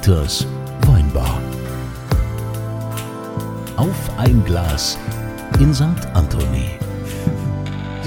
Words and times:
Dieters 0.00 0.46
Weinbar. 0.86 1.38
Auf 3.76 4.10
ein 4.16 4.42
Glas 4.46 4.96
in 5.58 5.74
St. 5.74 5.84
Anthony. 6.14 6.70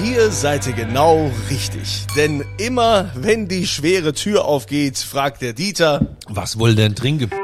Hier 0.02 0.28
seid 0.30 0.66
ihr 0.66 0.72
genau 0.72 1.30
richtig. 1.50 2.06
Denn 2.16 2.44
immer, 2.58 3.12
wenn 3.14 3.46
die 3.46 3.68
schwere 3.68 4.12
Tür 4.12 4.44
aufgeht, 4.44 4.98
fragt 4.98 5.40
der 5.40 5.52
Dieter, 5.52 6.16
Was 6.26 6.58
wohl 6.58 6.74
denn 6.74 6.96
trinken? 6.96 7.30
Ja, 7.30 7.43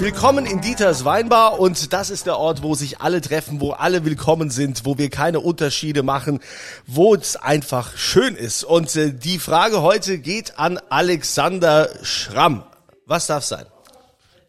willkommen 0.00 0.46
in 0.46 0.62
Dieters 0.62 1.04
Weinbar 1.04 1.60
und 1.60 1.92
das 1.92 2.08
ist 2.08 2.24
der 2.24 2.38
Ort, 2.38 2.62
wo 2.62 2.74
sich 2.74 3.02
alle 3.02 3.20
treffen, 3.20 3.60
wo 3.60 3.72
alle 3.72 4.06
willkommen 4.06 4.48
sind, 4.48 4.86
wo 4.86 4.96
wir 4.96 5.10
keine 5.10 5.40
Unterschiede 5.40 6.02
machen, 6.02 6.40
wo 6.86 7.14
es 7.14 7.36
einfach 7.36 7.98
schön 7.98 8.34
ist. 8.34 8.64
Und 8.64 8.96
äh, 8.96 9.12
die 9.12 9.38
Frage 9.38 9.82
heute 9.82 10.18
geht 10.18 10.58
an 10.58 10.78
Alexander 10.88 11.90
Schramm. 12.02 12.62
Was 13.04 13.26
darf 13.26 13.44
sein? 13.44 13.66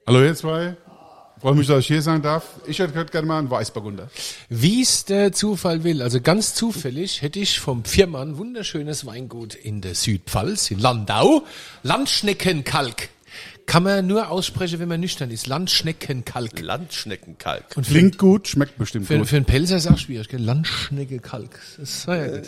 Hallo 0.08 0.24
ihr 0.24 0.36
zwei. 0.36 0.78
Freue 1.42 1.56
mich, 1.56 1.68
dass 1.68 1.80
ich 1.80 1.88
hier 1.88 2.02
sein 2.02 2.22
darf. 2.22 2.46
Ich 2.66 2.80
hätte 2.80 3.04
gerne 3.06 3.28
mal 3.28 3.40
einen 3.40 3.50
Weißburgunder. 3.50 4.10
Wie 4.48 4.82
es 4.82 5.04
der 5.04 5.34
Zufall 5.34 5.84
will, 5.84 6.02
also 6.02 6.22
ganz 6.22 6.54
zufällig 6.54 7.22
hätte 7.22 7.40
ich 7.40 7.60
vom 7.60 7.84
Firmann 7.84 8.38
wunderschönes 8.38 9.06
Weingut 9.06 9.56
in 9.56 9.82
der 9.82 9.96
Südpfalz, 9.96 10.72
in 10.72 10.80
Landau, 10.80 11.44
Landschneckenkalk. 11.84 13.10
Kann 13.66 13.84
man 13.84 14.08
nur 14.08 14.30
aussprechen, 14.30 14.80
wenn 14.80 14.90
man 14.90 15.00
nüchtern 15.00 15.32
ist. 15.32 15.48
Landschneckenkalk. 15.48 16.60
Landschneckenkalk. 16.60 17.66
Und 17.76 17.86
für, 17.86 17.94
Klingt 17.94 18.18
gut, 18.18 18.48
schmeckt 18.48 18.78
bestimmt 18.78 19.08
für, 19.08 19.18
gut. 19.18 19.28
für 19.28 19.38
einen 19.38 19.46
Pelzer 19.46 19.78
ist 19.78 19.88
auch 19.88 19.98
schwierig, 19.98 20.28
gell? 20.30 20.42
Landschneckenkalk. 20.42 21.60
Das 21.78 21.90
ist 21.90 22.08
ja 22.08 22.28
gut. 22.28 22.48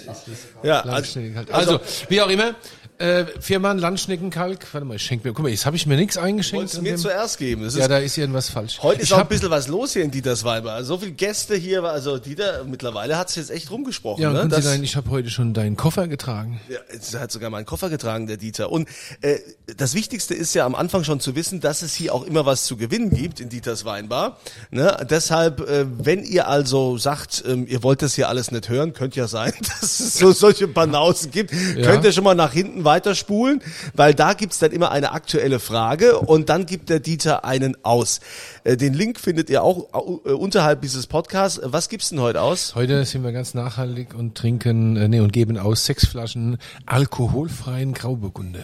Ja, 0.64 0.80
also, 0.82 0.92
Landschneckenkalk. 0.92 1.54
Also, 1.54 1.80
wie 2.10 2.22
auch 2.22 2.30
immer, 2.30 2.56
äh, 3.00 3.26
Firmann 3.40 3.78
Landschneckenkalk. 3.80 4.66
Warte 4.74 4.86
mal, 4.86 4.96
ich 4.96 5.04
schenke 5.04 5.28
mir, 5.28 5.34
guck 5.34 5.44
mal, 5.44 5.50
jetzt 5.50 5.66
habe 5.66 5.76
ich 5.76 5.86
mir 5.86 5.96
nichts 5.96 6.18
eingeschenkt. 6.18 6.58
wolltest 6.74 6.82
mir 6.82 6.92
dem- 6.92 6.98
zuerst 6.98 7.38
geben. 7.38 7.64
Das 7.64 7.74
ist 7.74 7.80
ja, 7.80 7.88
da 7.88 7.98
ist 7.98 8.18
irgendwas 8.18 8.50
falsch. 8.50 8.80
Heute 8.82 9.02
ist 9.02 9.08
ich 9.08 9.14
auch 9.14 9.20
ein 9.20 9.28
bisschen 9.28 9.50
was 9.50 9.68
los 9.68 9.94
hier 9.94 10.04
in 10.04 10.12
Dieters 10.12 10.44
Weinbar. 10.44 10.84
So 10.84 10.98
viele 10.98 11.12
Gäste 11.12 11.56
hier, 11.56 11.84
also 11.84 12.18
Dieter, 12.18 12.64
mittlerweile 12.66 13.18
hat 13.18 13.30
es 13.30 13.36
jetzt 13.36 13.52
echt 13.52 13.72
rumgesprochen. 13.72 14.22
Ja, 14.22 14.32
ne? 14.32 14.48
Das- 14.48 14.64
sagen, 14.64 14.84
ich 14.84 14.96
habe 14.96 15.10
heute 15.10 15.30
schon 15.30 15.54
deinen 15.54 15.76
Koffer 15.78 16.08
getragen. 16.08 16.60
Ja, 16.70 16.78
es 16.90 17.14
hat 17.16 17.32
sogar 17.32 17.50
meinen 17.50 17.66
Koffer 17.66 17.90
getragen, 17.90 18.28
der 18.28 18.38
Dieter. 18.38 18.72
Und 18.72 18.88
äh, 19.22 19.40
das 19.78 19.94
Wichtigste 19.96 20.34
ist 20.34 20.54
ja 20.54 20.66
am 20.66 20.76
Anfang 20.76 21.04
schon 21.04 21.20
zu 21.20 21.36
wissen, 21.36 21.60
dass 21.62 21.82
es 21.82 21.94
hier 21.96 22.14
auch 22.14 22.24
immer 22.24 22.46
was 22.46 22.66
zu 22.66 22.78
gewinnen 22.78 23.10
gibt 23.10 23.40
in 23.40 23.50
Dieters 23.50 23.86
Weinbar. 23.86 24.38
Ne? 24.72 24.96
Deshalb, 25.10 25.60
äh, 25.62 25.86
wenn 25.88 26.24
ihr 26.24 26.48
also 26.48 26.98
sagt, 26.98 27.44
ähm, 27.48 27.66
ihr 27.68 27.84
wollt 27.84 28.02
das 28.02 28.14
hier 28.16 28.30
alles 28.30 28.52
nicht 28.52 28.70
hören, 28.70 28.94
könnte 28.94 29.20
ja 29.20 29.28
sein, 29.28 29.54
dass 29.82 30.00
es 30.00 30.18
so 30.18 30.32
solche 30.32 30.68
Banausen 30.68 31.32
gibt, 31.32 31.52
könnt 31.52 32.04
ihr 32.06 32.12
schon 32.12 32.24
mal 32.24 32.36
nach 32.36 32.54
hinten 32.54 32.83
weiterspulen, 32.84 33.62
weil 33.94 34.14
da 34.14 34.34
gibt's 34.34 34.60
dann 34.60 34.72
immer 34.72 34.92
eine 34.92 35.12
aktuelle 35.12 35.60
Frage 35.60 36.20
und 36.20 36.50
dann 36.50 36.66
gibt 36.66 36.90
der 36.90 37.00
Dieter 37.00 37.44
einen 37.46 37.78
aus. 37.84 38.20
Äh, 38.64 38.78
den 38.78 38.94
Link 38.94 39.20
findet 39.20 39.50
ihr 39.50 39.64
auch 39.64 39.88
äh, 40.26 40.32
unterhalb 40.32 40.82
dieses 40.82 41.08
Podcasts. 41.08 41.60
Was 41.64 41.90
gibt's 41.90 42.10
denn 42.10 42.20
heute 42.22 42.42
aus? 42.42 42.76
Heute 42.76 43.04
sind 43.06 43.24
wir 43.24 43.32
ganz 43.32 43.54
nachhaltig 43.54 44.14
und 44.14 44.36
trinken, 44.36 44.96
äh, 44.98 45.08
nee, 45.08 45.20
und 45.20 45.32
geben 45.34 45.58
aus 45.58 45.86
sechs 45.86 46.06
Flaschen 46.08 46.58
alkoholfreien 46.86 47.94
Grauburgunder. 47.94 48.60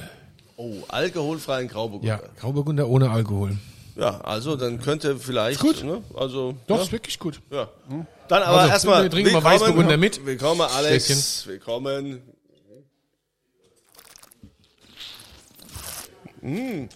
Oh, 0.57 0.73
alkoholfreien 0.89 1.67
Grauburgunder. 1.67 2.19
Ja, 2.21 2.29
Grauburgunder 2.39 2.87
ohne 2.89 3.09
Alkohol. 3.11 3.57
Ja, 3.95 4.21
also 4.21 4.55
dann 4.55 4.79
könnte 4.81 5.17
vielleicht, 5.17 5.59
gut. 5.59 5.83
ne, 5.83 6.01
also 6.17 6.55
Doch, 6.67 6.77
ja, 6.77 6.83
ist 6.83 6.91
wirklich 6.91 7.19
gut. 7.19 7.41
ja. 7.51 7.67
Dann 8.29 8.43
aber 8.43 8.59
Also, 8.59 8.71
erstmal 8.71 9.03
wir 9.03 9.09
trinken 9.09 9.33
mal 9.33 9.43
Weißburgunder 9.43 9.97
mit. 9.97 10.25
Willkommen 10.25 10.61
Alex, 10.61 11.05
Stößchen. 11.05 11.51
willkommen. 11.51 12.21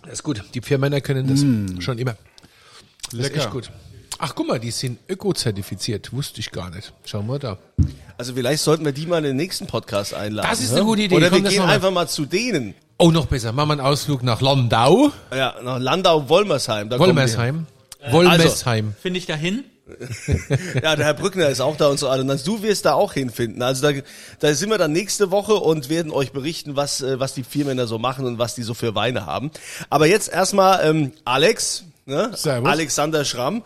Das 0.04 0.14
ist 0.14 0.24
gut. 0.24 0.44
Die 0.54 0.62
vier 0.62 0.78
Männer 0.78 1.02
können 1.02 1.28
das 1.28 1.84
schon 1.84 1.98
immer. 1.98 2.16
Das 3.06 3.14
ist 3.14 3.20
Lecker. 3.20 3.38
echt 3.38 3.52
gut. 3.52 3.72
Ach, 4.20 4.36
guck 4.36 4.48
mal, 4.48 4.60
die 4.60 4.72
sind 4.72 5.00
öko-zertifiziert. 5.10 6.14
Wusste 6.14 6.40
ich 6.40 6.52
gar 6.52 6.70
nicht. 6.70 6.94
Schauen 7.04 7.28
wir 7.28 7.40
da. 7.40 7.58
Also 8.18 8.34
vielleicht 8.36 8.64
sollten 8.64 8.86
wir 8.86 8.92
die 8.92 9.06
mal 9.06 9.18
in 9.18 9.24
den 9.24 9.36
nächsten 9.36 9.68
Podcast 9.68 10.14
einladen. 10.14 10.48
Das 10.50 10.62
ist 10.62 10.72
ne? 10.72 10.78
eine 10.78 10.86
gute 10.86 11.02
Idee. 11.02 11.16
Oder 11.16 11.32
wir 11.32 11.42
gehen 11.42 11.52
wir. 11.52 11.66
einfach 11.66 11.92
mal 11.92 12.08
zu 12.08 12.26
denen. 12.26 12.74
Oh, 12.98 13.12
noch 13.12 13.26
besser. 13.26 13.52
Machen 13.52 13.70
wir 13.70 13.74
einen 13.74 13.82
Ausflug 13.82 14.24
nach 14.24 14.40
Landau. 14.40 15.12
Ja, 15.36 15.56
nach 15.64 15.80
Landau-Wolmersheim. 15.80 16.90
Wolmersheim. 16.92 17.66
Wolmersheim. 18.12 18.96
Finde 19.02 19.18
ich 19.18 19.26
dahin? 19.26 19.64
Ja, 20.82 20.96
der 20.96 21.06
Herr 21.06 21.14
Brückner 21.14 21.50
ist 21.50 21.60
auch 21.60 21.76
da 21.76 21.88
und 21.88 22.00
so. 22.00 22.08
Also 22.08 22.24
du 22.46 22.64
wirst 22.64 22.86
da 22.86 22.94
auch 22.94 23.14
hinfinden. 23.14 23.62
Also 23.62 23.92
da, 23.92 24.00
da 24.40 24.54
sind 24.54 24.70
wir 24.70 24.78
dann 24.78 24.92
nächste 24.94 25.30
Woche 25.32 25.56
und 25.56 25.90
werden 25.90 26.12
euch 26.12 26.32
berichten, 26.32 26.76
was, 26.76 27.02
äh, 27.02 27.20
was 27.20 27.34
die 27.34 27.44
Firmänner 27.44 27.86
so 27.88 28.00
machen 28.00 28.26
und 28.26 28.40
was 28.40 28.56
die 28.56 28.64
so 28.64 28.74
für 28.74 28.96
Weine 28.96 29.26
haben. 29.26 29.52
Aber 29.90 30.08
jetzt 30.08 30.32
erstmal 30.32 30.86
ähm, 30.88 31.12
Alex, 31.26 31.84
ne? 32.06 32.32
Servus. 32.34 32.70
Alexander 32.70 33.26
Schramm. 33.26 33.64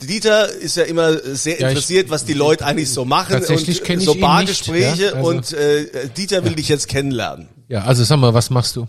Dieter 0.00 0.48
ist 0.52 0.76
ja 0.76 0.84
immer 0.84 1.12
sehr 1.18 1.58
Ja, 1.58 1.66
ich- 1.66 1.72
interessiert, 1.72 2.08
was 2.10 2.24
die 2.24 2.34
Leute 2.34 2.64
eigentlich 2.64 2.90
so 2.90 3.04
machen 3.04 3.32
Tatsächlich 3.32 3.80
und 3.80 3.86
kenn 3.86 3.98
ich 3.98 4.04
so 4.04 4.14
Bargespräche 4.14 4.90
nicht, 4.90 5.00
ja, 5.00 5.12
also- 5.14 5.28
und 5.28 5.52
äh, 5.54 6.08
Dieter 6.16 6.44
will 6.44 6.54
dich 6.54 6.68
jetzt 6.68 6.86
kennenlernen. 6.86 7.48
Ja, 7.66 7.82
also 7.82 8.04
sag 8.04 8.18
mal, 8.18 8.32
was 8.32 8.50
machst 8.50 8.76
du? 8.76 8.86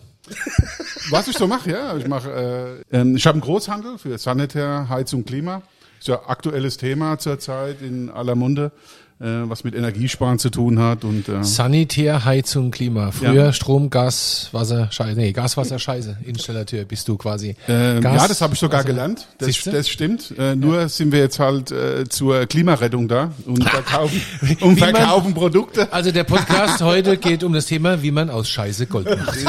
Was 1.09 1.27
ich 1.27 1.35
so 1.35 1.47
mache, 1.47 1.71
ja, 1.71 1.97
ich 1.97 2.07
mache, 2.07 2.83
äh, 2.91 2.95
ähm, 2.97 3.15
ich 3.15 3.25
habe 3.25 3.33
einen 3.37 3.41
Großhandel 3.41 3.97
für 3.97 4.15
Sanitär, 4.19 4.85
Heizung, 4.87 5.25
Klima. 5.25 5.63
Ist 5.99 6.07
ja 6.07 6.21
aktuelles 6.27 6.77
Thema 6.77 7.19
zurzeit 7.19 7.81
in 7.81 8.09
aller 8.09 8.35
Munde, 8.35 8.71
äh, 9.19 9.25
was 9.25 9.65
mit 9.65 9.75
Energiesparen 9.75 10.39
zu 10.39 10.49
tun 10.49 10.79
hat 10.79 11.03
und 11.03 11.27
äh, 11.27 11.43
Sanitär, 11.43 12.23
Heizung, 12.23 12.71
Klima. 12.71 13.11
Früher 13.11 13.33
Ja. 13.33 13.53
Strom, 13.53 13.89
Gas, 13.89 14.47
Wasser, 14.53 14.89
Scheiße. 14.91 15.19
Nee, 15.19 15.33
Gas, 15.33 15.57
Wasser, 15.57 15.77
Scheiße. 15.77 16.17
Installateur 16.25 16.85
bist 16.85 17.05
du 17.09 17.17
quasi. 17.17 17.53
Ähm, 17.67 17.99
Gas, 17.99 18.21
ja, 18.21 18.27
das 18.29 18.39
habe 18.41 18.53
ich 18.53 18.59
sogar 18.61 18.79
Wasser. 18.79 18.87
gelernt. 18.87 19.27
Das, 19.39 19.61
das 19.65 19.89
stimmt. 19.89 20.33
Äh, 20.39 20.55
nur 20.55 20.87
sind 20.87 21.11
wir 21.11 21.19
jetzt 21.19 21.39
halt 21.39 21.71
äh, 21.71 22.07
zur 22.07 22.45
Klimarettung 22.45 23.09
da 23.09 23.33
und 23.45 23.61
verkaufen, 23.69 24.21
und 24.61 24.77
Wie 24.77 24.79
man- 24.79 24.95
verkaufen 24.95 25.33
Produkte. 25.33 25.91
Also 25.91 26.11
der 26.11 26.23
Podcast 26.23 26.81
heute 26.81 27.17
geht 27.17 27.43
um 27.43 27.51
das 27.51 27.65
Thema, 27.65 28.01
wie 28.01 28.11
man 28.11 28.29
aus 28.29 28.47
Scheiße 28.49 28.87
Gold 28.87 29.07
macht. 29.09 29.37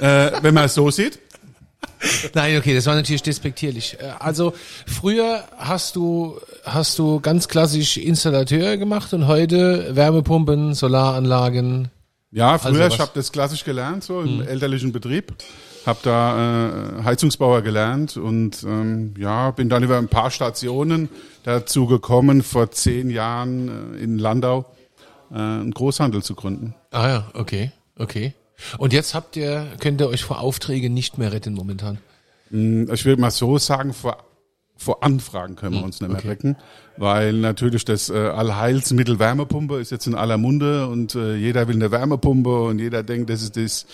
Äh, 0.00 0.32
wenn 0.42 0.52
man 0.52 0.64
es 0.64 0.74
so 0.74 0.90
sieht. 0.90 1.20
Nein, 2.34 2.56
okay, 2.58 2.74
das 2.74 2.86
war 2.86 2.94
natürlich 2.94 3.22
despektierlich. 3.22 3.96
Äh, 4.00 4.12
Also 4.18 4.54
früher 4.86 5.44
hast 5.56 5.96
du 5.96 6.38
hast 6.64 6.98
du 6.98 7.20
ganz 7.20 7.48
klassisch 7.48 7.96
Installateur 7.96 8.76
gemacht 8.76 9.12
und 9.14 9.26
heute 9.26 9.94
Wärmepumpen, 9.94 10.74
Solaranlagen. 10.74 11.90
Ja, 12.30 12.58
früher, 12.58 12.84
Also 12.84 12.94
ich 12.94 13.00
habe 13.00 13.12
das 13.14 13.30
klassisch 13.30 13.64
gelernt, 13.64 14.04
so 14.04 14.20
im 14.20 14.40
elterlichen 14.40 14.92
Betrieb. 14.92 15.34
Habe 15.84 15.98
da 16.04 17.00
äh, 17.00 17.02
Heizungsbauer 17.04 17.62
gelernt 17.62 18.16
und 18.16 18.62
ähm, 18.62 19.14
ja, 19.18 19.50
bin 19.50 19.68
dann 19.68 19.82
über 19.82 19.98
ein 19.98 20.06
paar 20.08 20.30
Stationen 20.30 21.08
dazu 21.42 21.86
gekommen, 21.86 22.42
vor 22.42 22.70
zehn 22.70 23.10
Jahren 23.10 23.96
äh, 23.96 24.02
in 24.02 24.18
Landau 24.18 24.64
äh, 25.32 25.34
einen 25.34 25.72
Großhandel 25.72 26.22
zu 26.22 26.36
gründen. 26.36 26.74
Ah 26.92 27.08
ja, 27.08 27.30
okay, 27.34 27.72
okay. 27.98 28.32
Und 28.78 28.92
jetzt 28.92 29.14
habt 29.14 29.36
ihr 29.36 29.66
könnt 29.80 30.00
ihr 30.00 30.08
euch 30.08 30.24
vor 30.24 30.40
Aufträgen 30.40 30.94
nicht 30.94 31.18
mehr 31.18 31.32
retten 31.32 31.54
momentan. 31.54 31.98
Ich 32.50 33.04
will 33.04 33.16
mal 33.16 33.30
so 33.30 33.58
sagen, 33.58 33.94
vor, 33.94 34.24
vor 34.76 35.02
Anfragen 35.02 35.56
können 35.56 35.74
wir 35.74 35.84
uns 35.84 36.00
nicht 36.00 36.12
mehr 36.12 36.24
retten, 36.24 36.56
weil 36.96 37.32
natürlich 37.32 37.84
das 37.84 38.10
äh, 38.10 38.14
Allheilsmittel 38.14 39.18
Wärmepumpe 39.18 39.80
ist 39.80 39.90
jetzt 39.90 40.06
in 40.06 40.14
aller 40.14 40.36
Munde 40.36 40.86
und 40.88 41.14
äh, 41.14 41.36
jeder 41.36 41.68
will 41.68 41.76
eine 41.76 41.90
Wärmepumpe 41.90 42.62
und 42.64 42.78
jeder 42.78 43.02
denkt, 43.02 43.30
das 43.30 43.42
ist 43.42 43.56
das 43.56 43.86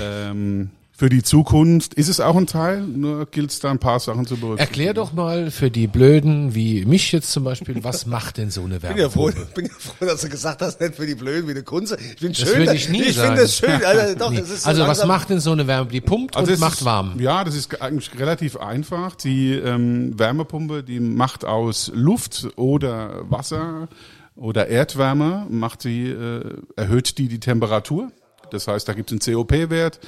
ähm, 0.00 0.70
für 1.00 1.08
die 1.08 1.22
Zukunft. 1.22 1.94
Ist 1.94 2.08
es 2.08 2.20
auch 2.20 2.36
ein 2.36 2.46
Teil, 2.46 2.82
nur 2.82 3.24
gilt 3.24 3.50
es 3.52 3.58
da 3.58 3.70
ein 3.70 3.78
paar 3.78 3.98
Sachen 4.00 4.26
zu 4.26 4.36
berücksichtigen. 4.36 4.68
Erklär 4.68 4.92
doch 4.92 5.14
mal 5.14 5.50
für 5.50 5.70
die 5.70 5.86
Blöden 5.86 6.54
wie 6.54 6.84
mich 6.84 7.10
jetzt 7.12 7.32
zum 7.32 7.42
Beispiel, 7.42 7.82
was 7.82 8.04
macht 8.04 8.36
denn 8.36 8.50
so 8.50 8.62
eine 8.64 8.80
Bin 8.80 8.98
ja, 8.98 9.08
froh, 9.08 9.28
Wärmepumpe? 9.28 9.54
bin 9.54 9.64
ja 9.64 9.72
froh, 9.78 10.04
dass 10.04 10.20
du 10.20 10.28
gesagt 10.28 10.60
hast, 10.60 10.78
nicht 10.78 10.96
für 10.96 11.06
die 11.06 11.14
Blöden 11.14 11.46
wie 11.48 11.52
eine 11.52 11.62
Kunze. 11.62 11.96
Ich 11.98 12.20
bin 12.20 12.32
Das 12.32 12.40
schön. 12.40 12.58
würde 12.58 12.74
ich 12.74 12.90
nie 12.90 13.02
ich 13.04 13.14
sagen. 13.16 13.28
finde 13.28 13.40
das 13.44 13.56
schön. 13.56 13.82
Also, 13.82 14.14
doch, 14.18 14.30
Nee. 14.30 14.40
das 14.40 14.50
ist 14.50 14.62
so 14.64 14.68
Also 14.68 14.82
was 14.86 15.06
macht 15.06 15.30
denn 15.30 15.40
so 15.40 15.52
eine 15.52 15.66
Wärme? 15.66 15.88
Die 15.90 16.02
pumpt 16.02 16.36
und 16.36 16.46
es 16.46 16.60
macht 16.60 16.80
ist, 16.80 16.84
warm. 16.84 17.18
Ja, 17.18 17.44
das 17.44 17.54
ist 17.54 17.80
eigentlich 17.80 18.10
relativ 18.18 18.58
einfach. 18.58 19.14
Die 19.16 19.52
ähm, 19.54 20.18
Wärmepumpe, 20.18 20.82
die 20.82 21.00
macht 21.00 21.46
aus 21.46 21.90
Luft 21.94 22.46
oder 22.56 23.22
Wasser 23.30 23.88
oder 24.36 24.68
Erdwärme, 24.68 25.46
macht 25.48 25.80
sie, 25.80 26.08
äh, 26.10 26.42
erhöht 26.76 27.16
die 27.16 27.28
die 27.28 27.40
Temperatur. 27.40 28.12
Das 28.52 28.66
heißt, 28.68 28.88
da 28.88 28.92
gibt 28.92 29.10
es 29.12 29.26
einen 29.28 29.34
COP-Wert, 29.36 30.00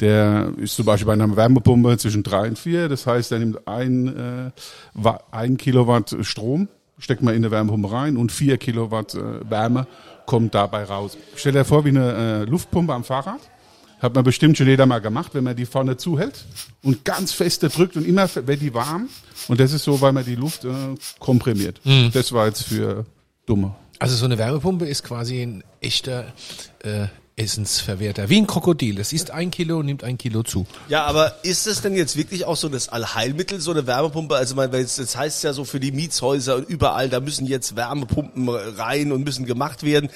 der 0.00 0.52
ist 0.56 0.74
zum 0.76 0.84
Beispiel 0.86 1.06
bei 1.06 1.12
einer 1.12 1.36
Wärmepumpe 1.36 1.96
zwischen 1.98 2.22
drei 2.22 2.48
und 2.48 2.58
vier. 2.58 2.88
Das 2.88 3.06
heißt, 3.06 3.32
er 3.32 3.38
nimmt 3.38 3.66
ein, 3.68 4.08
äh, 4.08 4.50
Wa- 4.94 5.20
ein 5.30 5.56
Kilowatt 5.56 6.16
Strom, 6.22 6.68
steckt 6.98 7.22
man 7.22 7.34
in 7.34 7.42
eine 7.44 7.50
Wärmepumpe 7.50 7.90
rein 7.92 8.16
und 8.16 8.32
vier 8.32 8.58
Kilowatt 8.58 9.14
äh, 9.14 9.48
Wärme 9.48 9.86
kommt 10.26 10.54
dabei 10.54 10.84
raus. 10.84 11.16
Stell 11.36 11.52
dir 11.52 11.64
vor, 11.64 11.84
wie 11.84 11.90
eine 11.90 12.42
äh, 12.46 12.50
Luftpumpe 12.50 12.92
am 12.92 13.04
Fahrrad. 13.04 13.40
Hat 14.00 14.16
man 14.16 14.24
bestimmt 14.24 14.58
schon 14.58 14.66
jeder 14.66 14.84
mal 14.84 14.98
gemacht, 15.00 15.32
wenn 15.34 15.44
man 15.44 15.54
die 15.54 15.64
vorne 15.66 15.96
zuhält 15.96 16.44
und 16.82 17.04
ganz 17.04 17.32
feste 17.32 17.68
drückt 17.68 17.96
und 17.96 18.04
immer 18.04 18.28
wird 18.34 18.60
die 18.60 18.74
warm. 18.74 19.08
Und 19.46 19.60
das 19.60 19.72
ist 19.72 19.84
so, 19.84 20.00
weil 20.00 20.12
man 20.12 20.24
die 20.24 20.34
Luft 20.34 20.64
äh, 20.64 20.68
komprimiert. 21.20 21.80
Das 22.12 22.32
war 22.32 22.46
jetzt 22.46 22.64
für 22.64 23.06
Dumme. 23.46 23.76
Also 24.00 24.16
so 24.16 24.24
eine 24.24 24.38
Wärmepumpe 24.38 24.86
ist 24.86 25.04
quasi 25.04 25.42
ein 25.42 25.62
echter 25.80 26.32
äh, 26.82 27.06
Essensverwerter. 27.42 28.28
Wie 28.28 28.38
ein 28.40 28.46
Krokodil. 28.46 28.98
Es 29.00 29.12
isst 29.12 29.30
ein 29.30 29.50
Kilo 29.50 29.78
und 29.78 29.86
nimmt 29.86 30.04
ein 30.04 30.16
Kilo 30.18 30.42
zu. 30.42 30.66
Ja, 30.88 31.04
aber 31.04 31.34
ist 31.42 31.66
es 31.66 31.82
denn 31.82 31.94
jetzt 31.96 32.16
wirklich 32.16 32.44
auch 32.44 32.56
so 32.56 32.68
das 32.68 32.88
Allheilmittel, 32.88 33.60
so 33.60 33.72
eine 33.72 33.86
Wärmepumpe? 33.86 34.34
Also 34.36 34.54
man, 34.54 34.72
es- 34.74 34.96
das 34.96 35.16
heißt 35.16 35.42
ja 35.44 35.52
so 35.52 35.64
für 35.64 35.80
die 35.80 35.92
Mietshäuser 35.92 36.56
und 36.56 36.68
überall, 36.68 37.08
da 37.08 37.20
müssen 37.20 37.46
jetzt 37.46 37.74
Wärmepumpen 37.76 38.48
rein 38.48 39.12
und 39.12 39.24
müssen 39.24 39.44
gemacht 39.46 39.82
werden. 39.82 40.08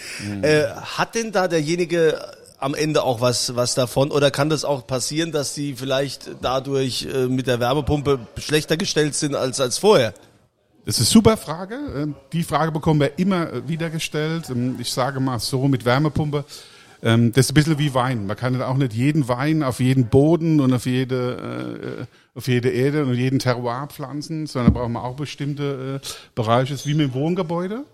Äh, 0.43 0.65
hat 0.67 1.15
denn 1.15 1.33
da 1.33 1.49
derjenige 1.49 2.21
am 2.59 2.75
Ende 2.75 3.03
auch 3.03 3.21
was, 3.21 3.55
was 3.55 3.75
davon? 3.75 4.11
Oder 4.11 4.31
kann 4.31 4.49
das 4.49 4.65
auch 4.65 4.87
passieren, 4.87 5.31
dass 5.33 5.55
sie 5.55 5.75
vielleicht 5.75 6.31
dadurch 6.41 7.07
äh, 7.13 7.27
mit 7.27 7.47
der 7.47 7.61
Wärmepumpe 7.61 8.21
schlechter 8.39 8.77
gestellt 8.77 9.15
sind 9.15 9.35
als, 9.35 9.61
als 9.61 9.77
vorher? 9.79 10.15
Das 10.87 10.95
ist 10.95 11.01
eine 11.01 11.07
super 11.07 11.37
Frage. 11.37 11.75
Ähm, 11.97 12.15
Die 12.33 12.45
Frage 12.45 12.71
bekommen 12.73 13.01
wir 13.01 13.19
immer 13.19 13.53
äh, 13.53 13.69
wieder 13.69 13.91
gestellt. 13.91 14.49
Ähm, 14.51 14.77
Ich 14.79 14.91
sage 14.93 15.19
mal 15.21 15.39
so 15.41 15.67
mit 15.69 15.85
Wärmepumpe. 15.85 16.45
Ähm, 17.03 17.33
Das 17.33 17.47
ist 17.47 17.51
ein 17.53 17.55
bisschen 17.55 17.79
wie 17.79 17.95
Wein. 17.95 18.27
Man 18.27 18.37
kann 18.37 18.61
auch 18.63 18.77
nicht 18.77 18.93
jeden 18.93 19.29
Wein 19.29 19.63
auf 19.63 19.81
jeden 19.81 20.07
Boden 20.07 20.61
und 20.61 20.73
auf 20.73 20.87
jede, 20.87 22.07
äh, 22.35 22.39
auf 22.39 22.49
jede 22.49 22.71
Erde 22.71 23.05
und 23.05 23.15
jeden 23.15 23.39
Terroir 23.39 23.89
pflanzen, 23.89 24.47
sondern 24.47 24.73
da 24.73 24.81
braucht 24.81 24.91
man 24.91 25.03
auch 25.03 25.17
bestimmte 25.17 26.01
äh, 26.03 26.07
Bereiche. 26.35 26.73
Das 26.73 26.83
ist 26.83 26.87
wie 26.87 26.95
mit 26.95 27.09
dem 27.09 27.15
Wohngebäude. 27.15 27.85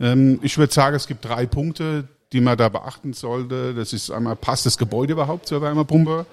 Ähm, 0.00 0.38
Ich 0.42 0.58
würde 0.58 0.72
sagen, 0.72 0.96
es 0.96 1.06
gibt 1.06 1.24
drei 1.24 1.46
Punkte, 1.46 2.04
die 2.32 2.40
man 2.40 2.56
da 2.58 2.68
beachten 2.68 3.12
sollte. 3.12 3.74
Das 3.74 3.92
ist 3.92 4.10
einmal, 4.10 4.34
passt 4.36 4.66
das 4.66 4.76
Gebäude 4.78 5.12
überhaupt 5.12 5.46
zur 5.46 5.62
Wärmepumpe? 5.62 6.26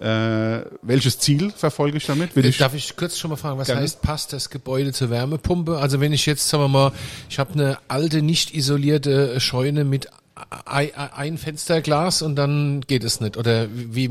Äh, 0.00 0.64
welches 0.82 1.20
Ziel 1.20 1.52
verfolge 1.52 1.98
ich 1.98 2.06
damit? 2.06 2.34
Will 2.34 2.44
ich 2.46 2.58
Darf 2.58 2.74
ich 2.74 2.96
kurz 2.96 3.16
schon 3.16 3.30
mal 3.30 3.36
fragen, 3.36 3.58
was 3.58 3.68
Gerne. 3.68 3.82
heißt, 3.82 4.02
passt 4.02 4.32
das 4.32 4.50
Gebäude 4.50 4.92
zur 4.92 5.10
Wärmepumpe? 5.10 5.78
Also 5.78 6.00
wenn 6.00 6.12
ich 6.12 6.26
jetzt, 6.26 6.48
sagen 6.48 6.64
wir 6.64 6.68
mal, 6.68 6.92
ich 7.30 7.38
habe 7.38 7.52
eine 7.52 7.78
alte, 7.86 8.20
nicht 8.20 8.54
isolierte 8.54 9.38
Scheune 9.38 9.84
mit 9.84 10.08
ein 10.34 11.38
Fensterglas 11.38 12.22
und 12.22 12.36
dann 12.36 12.80
geht 12.82 13.04
es 13.04 13.20
nicht. 13.20 13.36
Oder 13.36 13.68
wie, 13.72 14.10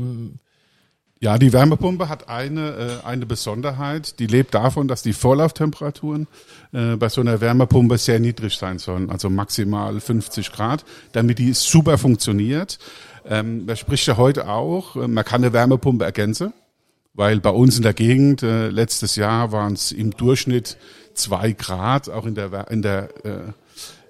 Ja, 1.20 1.38
die 1.38 1.52
Wärmepumpe 1.52 2.08
hat 2.08 2.28
eine, 2.28 3.00
äh, 3.04 3.06
eine 3.06 3.26
Besonderheit. 3.26 4.18
Die 4.18 4.26
lebt 4.26 4.54
davon, 4.54 4.88
dass 4.88 5.02
die 5.02 5.12
Vorlauftemperaturen 5.12 6.26
äh, 6.72 6.96
bei 6.96 7.08
so 7.08 7.20
einer 7.20 7.40
Wärmepumpe 7.40 7.98
sehr 7.98 8.20
niedrig 8.20 8.56
sein 8.56 8.78
sollen, 8.78 9.10
also 9.10 9.30
maximal 9.30 10.00
50 10.00 10.52
Grad, 10.52 10.84
damit 11.12 11.38
die 11.38 11.52
super 11.52 11.98
funktioniert. 11.98 12.78
Ähm, 13.26 13.64
man 13.64 13.76
spricht 13.76 14.06
ja 14.06 14.16
heute 14.16 14.48
auch, 14.48 14.96
äh, 14.96 15.08
man 15.08 15.24
kann 15.24 15.42
eine 15.42 15.52
Wärmepumpe 15.52 16.04
ergänzen, 16.04 16.52
weil 17.14 17.40
bei 17.40 17.50
uns 17.50 17.76
in 17.76 17.82
der 17.82 17.94
Gegend 17.94 18.42
äh, 18.42 18.68
letztes 18.68 19.16
Jahr 19.16 19.52
waren 19.52 19.74
es 19.74 19.92
im 19.92 20.10
Durchschnitt 20.10 20.76
zwei 21.14 21.52
Grad, 21.52 22.10
auch 22.10 22.26
in 22.26 22.34
der 22.34 22.70
in 22.70 22.82
der 22.82 23.08
äh, 23.24 23.52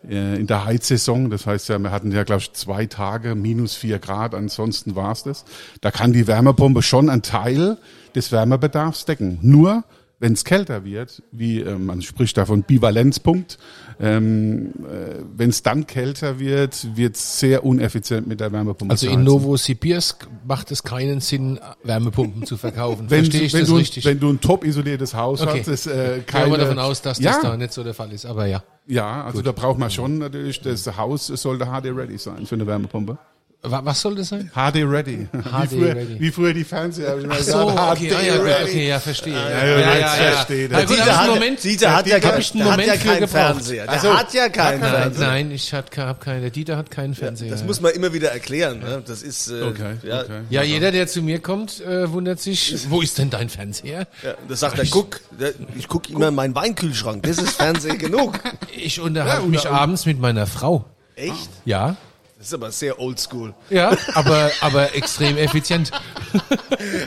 in 0.08 0.46
der 0.46 0.64
Heizsaison. 0.64 1.30
Das 1.30 1.46
heißt 1.46 1.68
ja, 1.68 1.78
wir 1.78 1.90
hatten 1.90 2.12
ja, 2.12 2.24
glaube 2.24 2.42
ich, 2.42 2.52
zwei 2.52 2.86
Tage 2.86 3.34
minus 3.34 3.74
vier 3.74 3.98
Grad, 3.98 4.34
ansonsten 4.34 4.94
war 4.96 5.12
es 5.12 5.22
das. 5.22 5.44
Da 5.80 5.90
kann 5.90 6.12
die 6.12 6.26
Wärmepumpe 6.26 6.82
schon 6.82 7.08
einen 7.08 7.22
Teil 7.22 7.78
des 8.14 8.30
Wärmebedarfs 8.32 9.04
decken. 9.06 9.38
Nur, 9.42 9.84
wenn 10.20 10.32
es 10.32 10.44
kälter 10.44 10.84
wird, 10.84 11.22
wie 11.32 11.60
äh, 11.60 11.76
man 11.76 12.00
spricht 12.00 12.36
da 12.36 12.46
von 12.46 12.62
Bivalenzpunkt, 12.62 13.58
ähm, 14.00 14.72
äh, 14.84 15.22
wenn 15.36 15.50
es 15.50 15.62
dann 15.62 15.86
kälter 15.86 16.38
wird, 16.38 16.96
wird 16.96 17.16
es 17.16 17.40
sehr 17.40 17.64
uneffizient 17.64 18.26
mit 18.26 18.40
der 18.40 18.52
Wärmepumpe. 18.52 18.92
also 18.92 19.08
in. 19.08 19.24
Novosibirsk 19.24 20.28
macht 20.46 20.70
es 20.70 20.82
keinen 20.82 21.20
Sinn, 21.20 21.58
Wärmepumpen 21.82 22.46
zu 22.46 22.56
verkaufen. 22.56 23.06
wenn, 23.10 23.24
Verstehe 23.24 23.42
ich 23.42 23.52
wenn, 23.52 23.60
das 23.60 23.68
du, 23.68 23.76
richtig? 23.76 24.04
wenn 24.04 24.20
du 24.20 24.30
ein 24.30 24.40
top 24.40 24.64
isoliertes 24.64 25.14
Haus 25.14 25.40
Okay. 25.40 25.60
hast, 25.60 25.68
ist 25.68 25.86
äh, 25.86 26.20
keine, 26.26 26.50
wir 26.52 26.58
davon 26.58 26.78
aus, 26.78 27.02
dass 27.02 27.18
ja, 27.18 27.32
das 27.32 27.42
da 27.42 27.56
nicht 27.56 27.72
so 27.72 27.84
der 27.84 27.94
Fall 27.94 28.12
ist, 28.12 28.24
aber 28.26 28.46
ja. 28.46 28.62
Ja, 28.86 29.24
also 29.24 29.40
da 29.40 29.52
braucht 29.52 29.78
man 29.78 29.90
schon 29.90 30.18
natürlich, 30.18 30.60
das 30.60 30.96
Haus 30.96 31.26
sollte 31.26 31.66
HD-ready 31.66 32.18
sein 32.18 32.46
für 32.46 32.54
eine 32.54 32.66
Wärmepumpe. 32.66 33.18
Wa- 33.66 33.80
Was 33.84 34.00
soll 34.02 34.14
das 34.14 34.28
sein? 34.28 34.50
HD 34.54 34.84
ready. 34.84 35.26
wie, 35.32 35.38
HD 35.42 35.68
früher, 35.70 35.94
ready. 35.96 36.20
wie 36.20 36.30
früher 36.30 36.52
die 36.52 36.64
Fernseher. 36.64 37.10
hab 37.12 37.18
ich 37.18 37.26
mal 37.26 37.36
Ach 37.38 37.42
so, 37.42 37.66
gesagt, 37.66 37.92
okay, 37.98 38.08
HD 38.08 38.14
ah, 38.14 38.20
ja, 38.22 38.36
gut, 38.36 38.46
okay, 38.68 38.88
ja, 38.88 39.00
verstehe. 39.00 39.32
Ja, 39.32 39.66
ja, 39.66 39.94
jetzt 39.96 40.14
verstehe 40.16 40.68
Na 40.70 40.80
das. 40.80 40.86
gut, 40.86 40.96
Dieter 40.98 41.06
ich 41.08 41.12
hat, 41.16 41.20
einen 41.24 41.34
Moment, 41.34 41.64
Dieter 41.64 41.96
hat 41.96 42.06
ja, 42.06 42.20
kein, 42.20 42.40
ich 42.40 42.50
einen 42.54 42.58
der 42.62 42.64
hat 42.72 42.78
Moment 42.78 42.86
ja 42.88 42.96
keinen 42.96 43.20
gebraucht. 43.20 43.30
Fernseher. 43.30 43.84
Der 43.84 43.92
Also, 43.92 44.18
hat 44.18 44.34
ja 44.34 44.48
keinen 44.50 44.80
Nein, 44.80 44.90
Fernseher. 44.90 45.26
nein, 45.26 45.50
ich 45.50 45.72
habe 45.74 45.86
hab 45.96 46.20
keinen. 46.20 46.40
Der 46.42 46.50
Dieter 46.50 46.76
hat 46.76 46.90
keinen 46.90 47.14
Fernseher. 47.14 47.50
Das 47.50 47.64
muss 47.64 47.80
man 47.80 47.92
immer 47.92 48.12
wieder 48.12 48.30
erklären. 48.32 48.80
Ne? 48.80 49.02
Das 49.06 49.22
ist 49.22 49.48
äh, 49.48 49.62
Okay, 49.62 49.94
ja, 50.02 50.20
okay. 50.20 50.40
ja, 50.50 50.62
jeder, 50.62 50.92
der 50.92 51.06
zu 51.06 51.22
mir 51.22 51.38
kommt, 51.38 51.80
äh, 51.80 52.12
wundert 52.12 52.40
sich, 52.40 52.76
wo 52.90 53.00
ist 53.00 53.16
denn 53.18 53.30
dein 53.30 53.48
Fernseher? 53.48 54.06
Ja, 54.22 54.34
das 54.46 54.60
sagt 54.60 54.78
er, 54.78 54.84
guck, 54.86 55.20
der, 55.40 55.52
ich 55.76 55.88
guck 55.88 56.10
immer 56.10 56.28
in 56.28 56.34
meinen 56.34 56.54
Weinkühlschrank, 56.54 57.22
das 57.22 57.38
ist 57.38 57.50
Fernsehen 57.56 57.98
genug. 57.98 58.38
Ich 58.76 59.00
unterhalte 59.00 59.42
Ja, 59.44 59.48
mich 59.48 59.66
abends 59.68 60.04
mit 60.04 60.20
meiner 60.20 60.46
Frau. 60.46 60.84
Echt? 61.16 61.48
Ja, 61.64 61.96
Das 62.44 62.50
ist 62.50 62.54
aber 62.56 62.72
sehr 62.72 63.00
oldschool. 63.00 63.54
ja, 63.70 63.96
aber, 64.12 64.50
aber 64.60 64.94
extrem 64.94 65.38
effizient. 65.38 65.90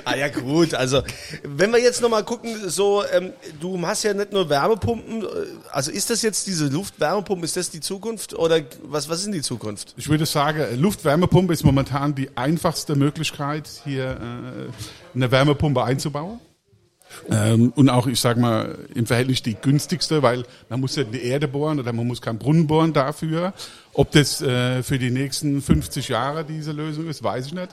Ah 0.06 0.16
ja 0.16 0.30
gut, 0.30 0.74
also 0.74 1.04
wenn 1.44 1.72
wir 1.72 1.80
jetzt 1.80 2.02
nochmal 2.02 2.24
gucken, 2.24 2.68
so 2.68 3.04
ähm, 3.14 3.34
du 3.60 3.80
hast 3.86 4.02
ja 4.02 4.16
nicht 4.16 4.32
nur 4.34 4.50
Wärmepumpen, 4.50 5.22
äh, 5.22 5.28
also 5.72 5.92
ist 5.92 6.10
das 6.10 6.24
jetzt 6.24 6.48
diese 6.48 6.66
Luftwärmepumpe, 6.68 7.46
ist 7.46 7.56
das 7.56 7.70
die 7.70 7.82
Zukunft 7.82 8.34
oder 8.34 8.62
was, 8.82 9.10
was 9.10 9.20
ist 9.20 9.26
denn 9.26 9.34
die 9.34 9.42
Zukunft? 9.42 9.94
Ich 9.98 10.10
würde 10.10 10.26
sagen, 10.26 10.66
Luftwärmepumpe 10.82 11.54
ist 11.54 11.64
momentan 11.64 12.16
die 12.16 12.36
einfachste 12.36 12.96
Möglichkeit, 12.96 13.70
hier 13.84 14.06
äh, 14.06 15.16
eine 15.16 15.30
Wärmepumpe 15.30 15.84
einzubauen. 15.84 16.40
Ähm, 17.30 17.74
und 17.76 17.90
auch, 17.90 18.08
ich 18.08 18.20
sage 18.20 18.40
mal, 18.40 18.78
im 18.94 19.06
Verhältnis 19.06 19.42
die 19.42 19.56
günstigste, 19.56 20.22
weil 20.22 20.44
man 20.70 20.80
muss 20.80 20.96
ja 20.96 21.04
die 21.04 21.24
Erde 21.24 21.48
bohren 21.48 21.80
oder 21.80 21.94
man 21.94 22.08
muss 22.08 22.22
keinen 22.22 22.40
Brunnen 22.40 22.68
bohren 22.68 22.94
dafür. 22.94 23.54
Ob 23.94 24.12
das 24.12 24.42
äh, 24.42 24.84
für 24.84 25.00
die 25.00 25.12
nächsten 25.12 25.62
50 25.62 26.10
Jahre 26.10 26.46
diese 26.46 26.72
Lösung 26.72 27.08
ist, 27.08 27.24
weiß 27.24 27.48
ich 27.48 27.54
nicht. 27.54 27.70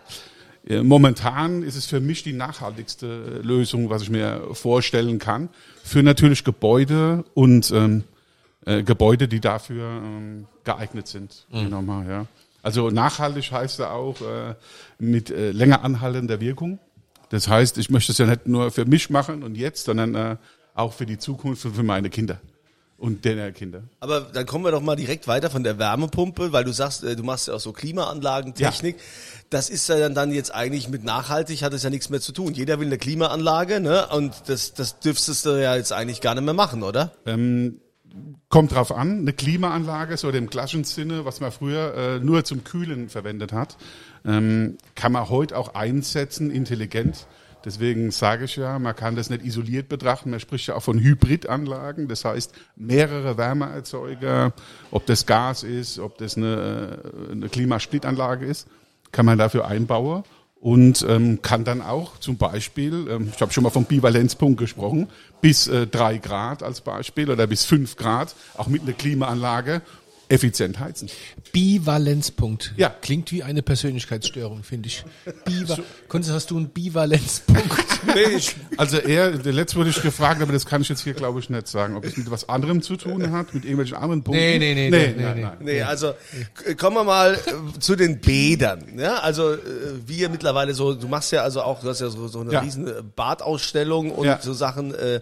Äh, 0.66 0.82
Momentan 0.82 1.62
ist 1.62 1.76
es 1.76 1.86
für 1.86 2.00
mich 2.00 2.22
die 2.22 2.32
nachhaltigste 2.32 3.40
Lösung, 3.42 3.90
was 3.90 4.02
ich 4.02 4.10
mir 4.10 4.42
vorstellen 4.52 5.18
kann. 5.18 5.48
Für 5.82 6.02
natürlich 6.02 6.44
Gebäude 6.44 7.24
und 7.34 7.70
ähm, 7.70 8.04
äh, 8.64 8.82
Gebäude, 8.82 9.28
die 9.28 9.40
dafür 9.40 9.84
ähm, 10.02 10.46
geeignet 10.64 11.06
sind. 11.06 11.46
Nochmal, 11.50 12.08
ja. 12.08 12.26
Also 12.62 12.88
nachhaltig 12.88 13.52
heißt 13.52 13.78
ja 13.80 13.90
auch 13.90 14.22
äh, 14.22 14.54
mit 14.98 15.30
äh, 15.30 15.50
länger 15.50 15.84
anhaltender 15.84 16.40
Wirkung. 16.40 16.78
Das 17.34 17.48
heißt, 17.48 17.78
ich 17.78 17.90
möchte 17.90 18.12
es 18.12 18.18
ja 18.18 18.26
nicht 18.26 18.46
nur 18.46 18.70
für 18.70 18.84
mich 18.84 19.10
machen 19.10 19.42
und 19.42 19.56
jetzt, 19.56 19.86
sondern 19.86 20.14
äh, 20.14 20.36
auch 20.76 20.92
für 20.92 21.04
die 21.04 21.18
Zukunft 21.18 21.64
und 21.64 21.74
für 21.74 21.82
meine 21.82 22.08
Kinder 22.08 22.38
und 22.96 23.26
deiner 23.26 23.50
Kinder. 23.50 23.82
Aber 23.98 24.20
dann 24.20 24.46
kommen 24.46 24.64
wir 24.64 24.70
doch 24.70 24.80
mal 24.80 24.94
direkt 24.94 25.26
weiter 25.26 25.50
von 25.50 25.64
der 25.64 25.76
Wärmepumpe, 25.80 26.52
weil 26.52 26.62
du 26.62 26.72
sagst, 26.72 27.02
äh, 27.02 27.16
du 27.16 27.24
machst 27.24 27.48
ja 27.48 27.54
auch 27.54 27.58
so 27.60 27.72
Klimaanlagen, 27.72 28.54
Ja. 28.56 28.70
Technik. 28.70 28.98
Das 29.50 29.68
ist 29.68 29.88
ja 29.88 29.98
dann, 29.98 30.14
dann 30.14 30.30
jetzt 30.30 30.54
eigentlich 30.54 30.88
mit 30.88 31.02
nachhaltig 31.02 31.64
hat 31.64 31.72
es 31.72 31.82
ja 31.82 31.90
nichts 31.90 32.08
mehr 32.08 32.20
zu 32.20 32.30
tun. 32.30 32.54
Jeder 32.54 32.78
will 32.78 32.86
eine 32.86 32.98
Klimaanlage, 32.98 33.80
ne? 33.80 34.06
Und 34.10 34.32
das, 34.46 34.74
das 34.74 35.00
dürftest 35.00 35.44
du 35.44 35.60
ja 35.60 35.74
jetzt 35.74 35.92
eigentlich 35.92 36.20
gar 36.20 36.36
nicht 36.36 36.44
mehr 36.44 36.54
machen, 36.54 36.84
oder? 36.84 37.10
Ähm, 37.26 37.80
kommt 38.48 38.72
drauf 38.72 38.92
an, 38.92 39.20
eine 39.20 39.32
Klimaanlage, 39.32 40.16
so 40.16 40.30
im 40.30 40.50
klassischen 40.50 40.84
Sinne, 40.84 41.24
was 41.24 41.40
man 41.40 41.50
früher 41.50 41.94
äh, 41.94 42.20
nur 42.20 42.44
zum 42.44 42.64
Kühlen 42.64 43.08
verwendet 43.08 43.52
hat, 43.52 43.76
ähm, 44.24 44.78
kann 44.94 45.12
man 45.12 45.28
heute 45.28 45.56
auch 45.56 45.74
einsetzen, 45.74 46.50
intelligent. 46.50 47.26
Deswegen 47.64 48.10
sage 48.10 48.44
ich 48.44 48.56
ja, 48.56 48.78
man 48.78 48.94
kann 48.94 49.16
das 49.16 49.30
nicht 49.30 49.44
isoliert 49.44 49.88
betrachten. 49.88 50.30
Man 50.30 50.38
spricht 50.38 50.66
ja 50.66 50.74
auch 50.74 50.82
von 50.82 50.98
Hybridanlagen. 50.98 52.08
Das 52.08 52.24
heißt, 52.24 52.52
mehrere 52.76 53.38
Wärmeerzeuger, 53.38 54.52
ob 54.90 55.06
das 55.06 55.24
Gas 55.24 55.62
ist, 55.62 55.98
ob 55.98 56.18
das 56.18 56.36
eine, 56.36 56.98
äh, 57.28 57.32
eine 57.32 57.48
Klimasplitanlage 57.48 58.44
ist, 58.44 58.68
kann 59.12 59.26
man 59.26 59.38
dafür 59.38 59.66
einbauen 59.66 60.24
und 60.64 61.04
ähm, 61.06 61.42
kann 61.42 61.64
dann 61.64 61.82
auch 61.82 62.18
zum 62.20 62.38
Beispiel, 62.38 63.06
ähm, 63.10 63.30
ich 63.34 63.42
habe 63.42 63.52
schon 63.52 63.64
mal 63.64 63.68
vom 63.68 63.84
Bivalenzpunkt 63.84 64.58
gesprochen, 64.58 65.08
bis 65.42 65.66
äh, 65.66 65.86
drei 65.86 66.16
Grad 66.16 66.62
als 66.62 66.80
Beispiel 66.80 67.30
oder 67.30 67.46
bis 67.46 67.66
fünf 67.66 67.96
Grad, 67.96 68.34
auch 68.56 68.66
mit 68.66 68.80
einer 68.80 68.94
Klimaanlage, 68.94 69.82
effizient 70.28 70.78
heizen. 70.80 71.08
Bivalenzpunkt. 71.52 72.72
Ja. 72.76 72.88
Klingt 73.00 73.30
wie 73.32 73.42
eine 73.42 73.62
Persönlichkeitsstörung, 73.62 74.62
finde 74.62 74.88
ich. 74.88 75.04
Biva 75.44 75.78
Kunze, 76.08 76.32
hast 76.32 76.50
du 76.50 76.56
einen 76.56 76.68
Bivalenzpunkt? 76.68 77.64
Nee, 78.14 78.36
ich, 78.36 78.54
Also 78.76 78.98
er, 78.98 79.30
der 79.32 79.52
letzte 79.54 79.76
wurde 79.78 79.88
ich 79.88 80.00
gefragt, 80.02 80.42
aber 80.42 80.52
das 80.52 80.66
kann 80.66 80.82
ich 80.82 80.88
jetzt 80.90 81.02
hier 81.02 81.14
glaube 81.14 81.40
ich 81.40 81.48
nicht 81.48 81.66
sagen, 81.66 81.96
ob 81.96 82.04
es 82.04 82.16
mit 82.18 82.30
was 82.30 82.48
anderem 82.50 82.82
zu 82.82 82.96
tun 82.96 83.32
hat, 83.32 83.54
mit 83.54 83.64
irgendwelchen 83.64 83.96
anderen 83.96 84.22
Punkten. 84.22 84.42
Nee, 84.44 84.58
nee, 84.58 84.74
nee, 84.74 84.90
nee, 84.90 85.14
nee, 85.16 85.22
nein, 85.22 85.36
nee. 85.36 85.42
nein. 85.42 85.56
Nee, 85.60 85.82
also 85.82 86.12
k- 86.54 86.74
kommen 86.74 86.96
wir 86.96 87.04
mal 87.04 87.34
äh, 87.34 87.78
zu 87.80 87.96
den 87.96 88.20
Bädern. 88.20 88.98
Ja, 88.98 89.16
also 89.20 89.54
äh, 89.54 89.58
wir 90.06 90.28
mittlerweile 90.28 90.74
so, 90.74 90.94
du 90.94 91.08
machst 91.08 91.32
ja 91.32 91.42
also 91.42 91.62
auch, 91.62 91.80
du 91.80 91.88
hast 91.88 92.02
ja 92.02 92.10
so, 92.10 92.28
so 92.28 92.40
eine 92.40 92.52
Ja. 92.52 92.60
riesen 92.60 92.86
äh, 92.86 93.02
Badausstellung 93.16 94.10
und 94.12 94.26
Ja. 94.26 94.38
so 94.40 94.52
Sachen. 94.52 94.94
Äh, 94.94 95.20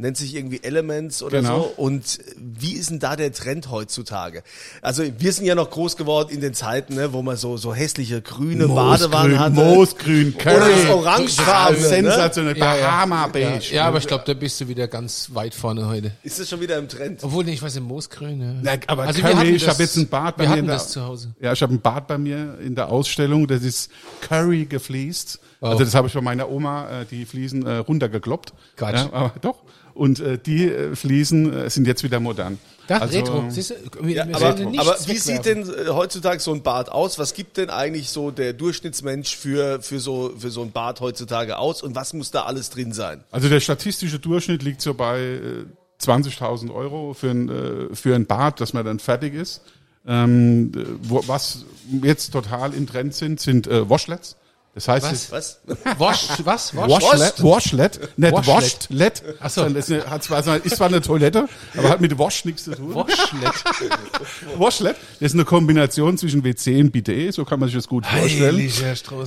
nennt 0.00 0.16
sich 0.16 0.34
irgendwie 0.36 0.62
Elements 0.62 1.22
oder 1.24 1.40
Genau. 1.40 1.62
so. 1.62 1.72
Und 1.76 2.18
wie 2.36 2.72
ist 2.74 2.90
denn 2.90 3.00
da 3.00 3.16
der 3.16 3.32
Trend 3.32 3.68
heutzutage? 3.70 4.44
Also 4.80 5.02
wir 5.18 5.32
sind 5.32 5.44
ja 5.44 5.56
noch 5.56 5.70
groß 5.70 5.96
geworden 5.96 6.30
in 6.30 6.40
den 6.40 6.54
Zeiten, 6.54 6.94
ne, 6.94 7.12
wo 7.12 7.20
man 7.22 7.36
so, 7.36 7.56
so 7.56 7.74
hässliche 7.74 8.22
grüne 8.22 8.68
Badewannen 8.68 9.38
hatte. 9.40 9.54
Moosgrün, 9.56 10.34
Oder 10.36 10.60
das 10.60 10.68
Curry. 10.84 10.90
Orangefarbene, 10.92 11.80
ne? 11.80 11.86
Sensationell. 11.88 12.56
Ja, 12.56 12.76
ja. 12.76 12.86
Bahama 12.86 13.22
Ja, 13.22 13.26
Beige. 13.26 13.74
ja, 13.74 13.86
aber 13.88 13.98
ich 13.98 14.06
glaube, 14.06 14.22
da 14.24 14.34
bist 14.34 14.60
du 14.60 14.68
wieder 14.68 14.86
ganz 14.86 15.30
weit 15.34 15.52
vorne 15.54 15.86
heute. 15.88 16.12
Ist 16.22 16.38
das 16.38 16.48
schon 16.48 16.60
wieder 16.60 16.78
im 16.78 16.88
Trend? 16.88 17.24
Obwohl, 17.24 17.44
nee, 17.44 17.54
ich 17.54 17.62
weiß, 17.62 17.74
im 17.76 17.84
Moosgrün. 17.84 18.62
Ja. 18.64 18.72
Ja, 18.74 18.78
aber 18.86 19.02
Also 19.02 19.20
Curry, 19.20 19.50
ich 19.50 19.68
habe 19.68 19.82
jetzt 19.82 19.96
ein 19.96 20.06
Bad 20.08 20.36
bei 20.36 20.44
wir 20.44 20.46
mir 20.46 20.50
hatten 20.52 20.60
in 20.60 20.66
der, 20.66 20.74
das 20.76 20.90
zu 20.90 21.02
Hause. 21.04 21.34
Ja, 21.40 21.52
ich 21.52 21.60
habe 21.62 21.74
ein 21.74 21.80
Bad 21.80 22.06
bei 22.06 22.18
mir 22.18 22.56
in 22.60 22.76
der 22.76 22.88
Ausstellung, 22.88 23.48
das 23.48 23.62
ist 23.62 23.90
Curry 24.20 24.66
gefliest. 24.66 25.40
Oh. 25.60 25.66
Also 25.66 25.82
das 25.82 25.94
habe 25.96 26.06
ich 26.06 26.12
von 26.12 26.22
meiner 26.22 26.48
Oma, 26.48 27.00
äh, 27.00 27.04
die 27.10 27.24
Fliesen 27.24 27.66
äh, 27.66 27.78
runtergekloppt. 27.78 28.52
Quatsch. 28.76 28.94
Ja, 28.94 29.12
aber 29.12 29.32
doch. 29.40 29.56
Und 29.98 30.20
äh, 30.20 30.38
die 30.38 30.70
äh, 30.70 30.94
Fliesen 30.94 31.52
äh, 31.52 31.68
sind 31.70 31.88
jetzt 31.88 32.04
wieder 32.04 32.20
modern. 32.20 32.58
Da, 32.86 32.98
Also, 32.98 33.18
Retro. 33.18 33.44
Siehst 33.48 33.70
du, 33.70 33.74
wir, 34.00 34.14
Ja, 34.14 34.28
wir 34.28 34.36
aber, 34.36 34.50
aber 34.50 34.96
wie 35.06 35.16
sieht 35.16 35.44
denn 35.44 35.68
äh, 35.68 35.88
heutzutage 35.88 36.38
so 36.38 36.54
ein 36.54 36.62
Bad 36.62 36.88
aus? 36.88 37.18
Was 37.18 37.34
gibt 37.34 37.56
denn 37.56 37.68
eigentlich 37.68 38.08
so 38.10 38.30
der 38.30 38.52
Durchschnittsmensch 38.52 39.36
für, 39.36 39.82
für, 39.82 39.98
so, 39.98 40.32
für 40.38 40.50
so 40.50 40.62
ein 40.62 40.70
Bad 40.70 41.00
heutzutage 41.00 41.58
aus? 41.58 41.82
Und 41.82 41.96
was 41.96 42.12
muss 42.12 42.30
da 42.30 42.44
alles 42.44 42.70
drin 42.70 42.92
sein? 42.92 43.24
Also 43.32 43.48
der 43.48 43.58
statistische 43.58 44.20
Durchschnitt 44.20 44.62
liegt 44.62 44.82
so 44.82 44.94
bei 44.94 45.18
äh, 45.18 45.64
20.000 46.00 46.72
Euro 46.72 47.12
für 47.12 47.30
ein, 47.30 47.48
äh, 47.48 47.96
für 47.96 48.14
ein 48.14 48.26
Bad, 48.26 48.60
dass 48.60 48.74
man 48.74 48.84
dann 48.84 49.00
fertig 49.00 49.34
ist. 49.34 49.62
Ähm, 50.06 50.70
äh, 50.76 50.84
wo, 51.02 51.24
was 51.26 51.64
jetzt 52.02 52.30
total 52.30 52.72
im 52.72 52.86
Trend 52.86 53.14
sind, 53.14 53.40
sind 53.40 53.66
äh, 53.66 53.90
Washlets. 53.90 54.36
Das 54.78 54.86
heißt, 54.86 55.32
Was? 55.32 55.32
Was? 55.32 55.58
Wasch, 55.98 56.28
was? 56.44 56.76
Wasch? 56.76 56.88
Washlet, 57.02 57.42
Washlet, 57.42 58.00
nicht 58.16 58.32
Washlet. 58.32 58.88
Washlet. 58.90 59.22
Ach 59.40 59.50
so. 59.50 59.62
Sondern 59.62 59.74
Das 59.74 59.88
ist, 59.88 59.92
eine- 60.02 60.10
hat 60.10 60.22
zwar, 60.22 60.64
ist 60.64 60.76
zwar 60.76 60.86
eine 60.86 61.00
Toilette, 61.00 61.48
aber 61.76 61.88
hat 61.88 62.00
mit 62.00 62.16
Wash 62.16 62.44
nichts 62.44 62.62
zu 62.64 62.76
tun. 62.76 62.94
Waschlet. 62.94 63.52
Washlet, 64.56 64.96
das 65.18 65.32
ist 65.32 65.34
eine 65.34 65.44
Kombination 65.44 66.16
zwischen 66.16 66.44
WC 66.44 66.80
und 66.80 66.92
Bidet, 66.92 67.34
so 67.34 67.44
kann 67.44 67.58
man 67.58 67.68
sich 67.68 67.76
das 67.76 67.88
gut 67.88 68.06
vorstellen. 68.06 68.70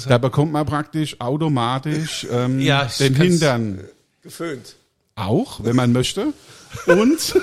Da 0.07 0.17
bekommt 0.17 0.53
man 0.53 0.65
praktisch 0.65 1.19
automatisch 1.19 2.25
ähm, 2.31 2.61
Ja, 2.61 2.89
den 2.97 3.13
Hintern 3.15 3.81
Geföhnt. 4.21 4.75
auch, 5.15 5.59
wenn 5.63 5.75
man 5.75 5.91
möchte. 5.91 6.27
Und 6.87 7.17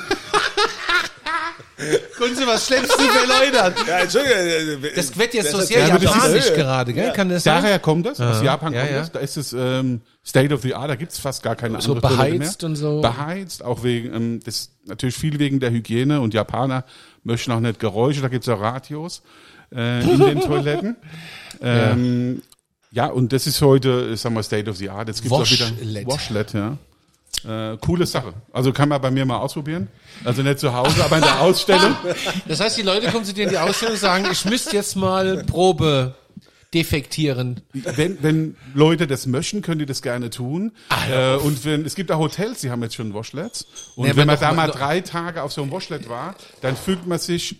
Kunze, 2.17 2.47
was 2.47 2.67
schleppst 2.67 2.93
du 2.99 3.03
für 3.03 3.27
Leute 3.27 3.63
an? 3.63 3.75
Ja, 3.87 3.99
Entschuldigung. 4.01 4.91
Das 4.95 5.17
wird 5.17 5.35
jetzt 5.35 5.51
so 5.53 5.61
sehr 5.61 5.87
japanisch 5.87 6.53
gerade, 6.55 6.93
gell? 6.93 7.13
Kann 7.13 7.29
das 7.29 7.45
sein? 7.45 7.63
daher 7.63 7.79
kommt 7.79 8.07
das, 8.07 8.21
aus 8.21 8.43
Japan 8.43 8.73
ja, 8.73 8.81
kommt 8.81 8.93
ja. 8.93 8.99
das. 8.99 9.13
Da 9.13 9.19
ist 9.21 9.37
es 9.37 9.53
ähm, 9.53 10.01
State 10.27 10.53
of 10.53 10.63
the 10.63 10.75
Art, 10.75 10.91
da 10.91 10.97
gibt's 10.97 11.19
fast 11.19 11.43
gar 11.43 11.55
keine 11.55 11.81
So 11.81 11.95
andere 11.95 12.09
beheizt 12.17 12.63
mehr. 12.63 12.69
und 12.71 12.77
so. 12.77 13.01
Beheizt, 13.01 13.65
auch 13.65 13.83
wegen, 13.85 14.13
ähm, 14.15 14.41
das 14.45 14.71
natürlich 14.87 15.17
viel 15.17 15.39
wegen 15.39 15.61
der 15.61 15.71
Hygiene 15.71 16.21
und 16.21 16.35
Japaner 16.35 16.85
möchten 17.23 17.53
auch 17.53 17.61
nicht 17.61 17.79
Geräusche, 17.79 18.23
da 18.23 18.29
gibt's 18.29 18.47
ja 18.47 18.55
Radios 18.55 19.23
äh, 19.73 20.03
in 20.03 20.19
den 20.19 20.41
Toiletten. 20.41 20.97
Ähm, 21.61 22.43
ja. 22.93 23.07
und 23.07 23.33
das 23.33 23.49
ist 23.49 23.63
heute, 23.63 24.17
sagen 24.17 24.37
wir, 24.37 24.45
State 24.45 24.71
of 24.71 24.77
the 24.77 24.91
Art. 24.91 25.09
Jetzt 25.09 25.23
gibt's 25.23 25.37
auch 25.37 25.51
wieder. 25.51 26.07
Washlet, 26.07 26.53
ja. 26.53 26.79
Äh, 27.47 27.77
coole 27.79 28.05
Sache. 28.07 28.33
Also 28.53 28.73
kann 28.73 28.89
man 28.89 29.01
bei 29.01 29.11
mir 29.11 29.25
mal 29.25 29.39
ausprobieren. 29.39 29.89
Also 30.25 30.43
nicht 30.43 30.59
zu 30.59 30.73
Hause, 30.75 31.05
aber 31.05 31.17
in 31.19 31.23
der 31.23 31.41
Ausstellung. 31.41 31.95
Das 32.49 32.59
heißt, 32.61 32.77
die 32.77 32.83
Leute 32.83 33.11
kommen 33.13 33.25
zu 33.25 33.33
dir 33.33 33.45
in 33.45 33.51
die 33.51 33.59
Ausstellung 33.59 33.95
und 33.95 34.01
sagen, 34.01 34.27
ich 34.33 34.45
müsste 34.45 34.75
jetzt 34.75 34.97
mal 34.97 35.45
Probe 35.45 36.15
defektieren. 36.75 37.61
wenn, 37.73 38.23
wenn 38.23 38.57
Leute 38.75 39.07
das 39.07 39.27
möchten, 39.27 39.63
können 39.63 39.79
die 39.79 39.87
das 39.87 40.03
gerne 40.03 40.31
tun. 40.31 40.73
äh, 41.11 41.37
und 41.37 41.65
wenn, 41.65 41.85
es 41.87 41.95
gibt 41.95 42.11
auch 42.13 42.19
Hotels, 42.19 42.61
die 42.61 42.71
haben 42.71 42.83
jetzt 42.83 42.95
schon 42.95 43.15
Washlets. 43.15 43.67
Und 43.97 44.07
Nee, 44.09 44.17
wenn 44.17 44.27
man 44.27 44.39
da 44.39 44.49
mal- 44.53 44.67
mal 44.67 44.73
drei 44.73 45.01
Tage 45.01 45.43
auf 45.43 45.53
so 45.53 45.63
einem 45.63 45.71
Washlet 45.71 46.09
war, 46.09 46.35
dann 46.61 46.77
fühlt 46.77 47.07
man 47.07 47.19
sich 47.19 47.57